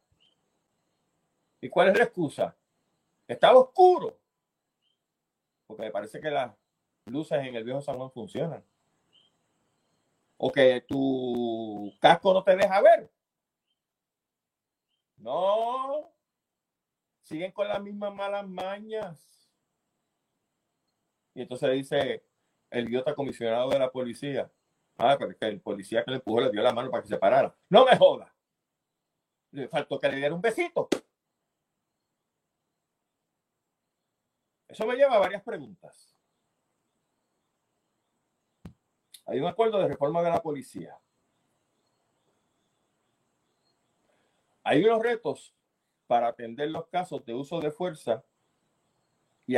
[1.60, 2.56] ¿Y cuál es la excusa?
[3.26, 4.16] Estaba oscuro.
[5.66, 6.54] Porque me parece que las
[7.06, 8.64] luces en el viejo San Juan funcionan.
[10.36, 13.10] O que tu casco no te deja ver.
[15.16, 16.12] No.
[17.22, 19.37] Siguen con las mismas malas mañas.
[21.38, 22.24] Y entonces dice
[22.68, 24.50] el idiota comisionado de la policía.
[24.96, 27.16] Ah, pero que el policía que le empujó le dio la mano para que se
[27.16, 27.54] parara.
[27.68, 28.34] No me joda.
[29.52, 30.88] Le faltó que le diera un besito.
[34.66, 36.12] Eso me lleva a varias preguntas.
[39.26, 40.98] Hay un acuerdo de reforma de la policía.
[44.64, 45.54] Hay unos retos
[46.08, 48.24] para atender los casos de uso de fuerza
[49.46, 49.54] y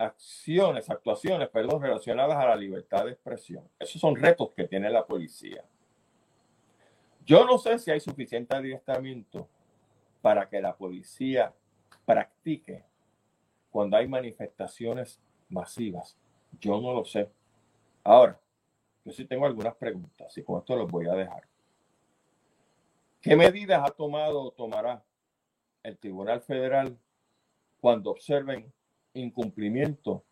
[0.00, 3.68] acciones, actuaciones, perdón, relacionadas a la libertad de expresión.
[3.78, 5.62] Esos son retos que tiene la policía.
[7.26, 9.46] Yo no sé si hay suficiente adiestramiento
[10.22, 11.54] para que la policía
[12.06, 12.84] practique
[13.70, 15.20] cuando hay manifestaciones
[15.50, 16.16] masivas.
[16.58, 17.30] Yo no lo sé.
[18.02, 18.40] Ahora,
[19.04, 21.46] yo sí tengo algunas preguntas y con esto los voy a dejar.
[23.20, 25.04] ¿Qué medidas ha tomado o tomará
[25.82, 26.98] el Tribunal Federal
[27.80, 28.72] cuando observen
[29.14, 30.24] incumplimiento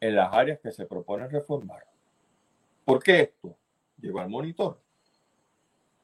[0.00, 1.84] en las áreas que se propone reformar?
[2.84, 3.56] ¿Por qué esto?
[4.00, 4.80] Llegó al monitor.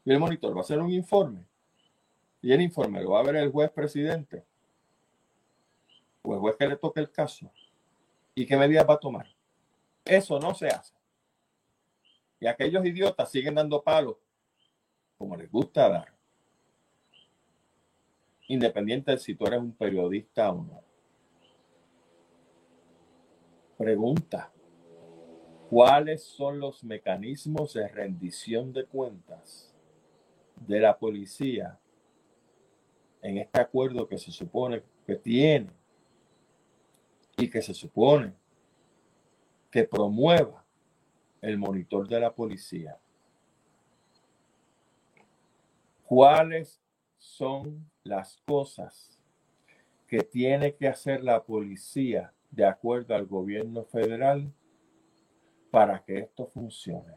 [0.05, 1.45] Y el monitor va a hacer un informe.
[2.43, 4.45] Y el informe lo va a ver el juez presidente
[6.23, 7.51] o el juez que le toque el caso.
[8.35, 9.27] ¿Y qué medidas va a tomar?
[10.05, 10.93] Eso no se hace.
[12.41, 14.17] Y aquellos idiotas siguen dando palos
[15.17, 16.13] como les gusta dar.
[18.49, 20.83] Independiente de si tú eres un periodista o no.
[23.77, 24.53] Pregunta.
[25.71, 29.75] ¿Cuáles son los mecanismos de rendición de cuentas
[30.67, 31.79] de la policía
[33.25, 35.71] en este acuerdo que se supone que tiene
[37.39, 38.35] y que se supone
[39.71, 40.63] que promueva
[41.41, 42.99] el monitor de la policía.
[46.05, 46.83] ¿Cuáles
[47.17, 49.19] son las cosas
[50.07, 54.53] que tiene que hacer la policía de acuerdo al gobierno federal
[55.71, 57.15] para que esto funcione?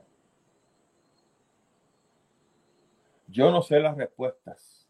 [3.27, 4.87] Yo no sé las respuestas.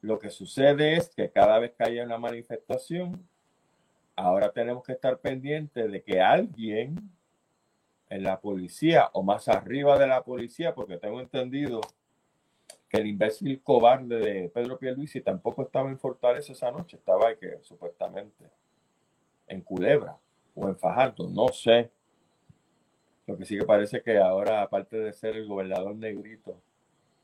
[0.00, 3.28] Lo que sucede es que cada vez que haya una manifestación,
[4.16, 6.96] ahora tenemos que estar pendientes de que alguien
[8.08, 11.80] en la policía o más arriba de la policía, porque tengo entendido
[12.88, 17.58] que el imbécil cobarde de Pedro Pierluisi tampoco estaba en Fortaleza esa noche, estaba que
[17.62, 18.50] supuestamente
[19.50, 20.16] en Culebra
[20.54, 21.90] o en Fajardo, no sé.
[23.26, 26.56] Lo que sí que parece que ahora, aparte de ser el gobernador negrito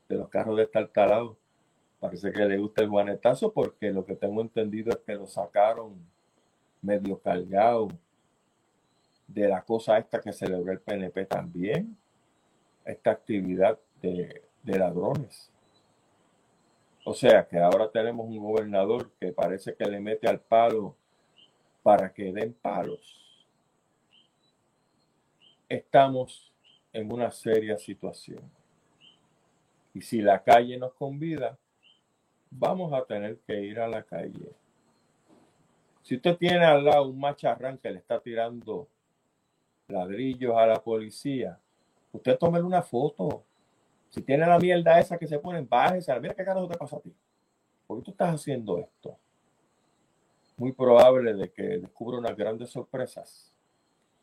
[0.07, 1.37] de los carros de talado
[1.99, 5.95] parece que le gusta el guanetazo porque lo que tengo entendido es que lo sacaron
[6.81, 7.87] medio cargado
[9.27, 11.97] de la cosa esta que celebró el PNP también,
[12.85, 15.51] esta actividad de ladrones.
[17.03, 20.95] O sea que ahora tenemos un gobernador que parece que le mete al palo
[21.87, 23.47] para que den palos.
[25.69, 26.53] Estamos
[26.91, 28.43] en una seria situación.
[29.93, 31.57] Y si la calle nos convida,
[32.51, 34.51] vamos a tener que ir a la calle.
[36.01, 38.89] Si usted tiene al lado un macharrán que le está tirando
[39.87, 41.57] ladrillos a la policía,
[42.11, 43.45] usted tome una foto.
[44.09, 46.19] Si tiene la mierda esa que se ponen, bájese.
[46.19, 47.15] Mira qué carajo te pasa a ti.
[47.85, 49.17] ¿Por qué tú estás haciendo esto?
[50.57, 53.53] Muy probable de que descubra unas grandes sorpresas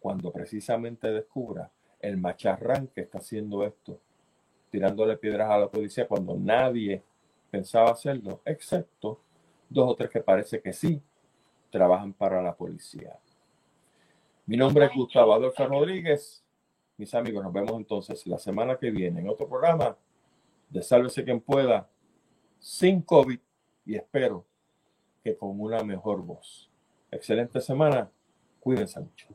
[0.00, 1.70] cuando precisamente descubra
[2.00, 4.00] el macharrán que está haciendo esto,
[4.70, 7.02] tirándole piedras a la policía cuando nadie
[7.50, 9.20] pensaba hacerlo, excepto
[9.68, 11.00] dos o tres que parece que sí
[11.70, 13.16] trabajan para la policía.
[14.46, 16.44] Mi nombre es Gustavo Adolfo Rodríguez.
[16.96, 19.96] Mis amigos, nos vemos entonces la semana que viene en otro programa
[20.68, 21.88] de Sálvese quien pueda,
[22.58, 23.38] sin COVID
[23.86, 24.44] y espero
[25.24, 26.70] que con una mejor voz.
[27.10, 28.10] Excelente semana.
[28.60, 29.28] Cuídense mucho.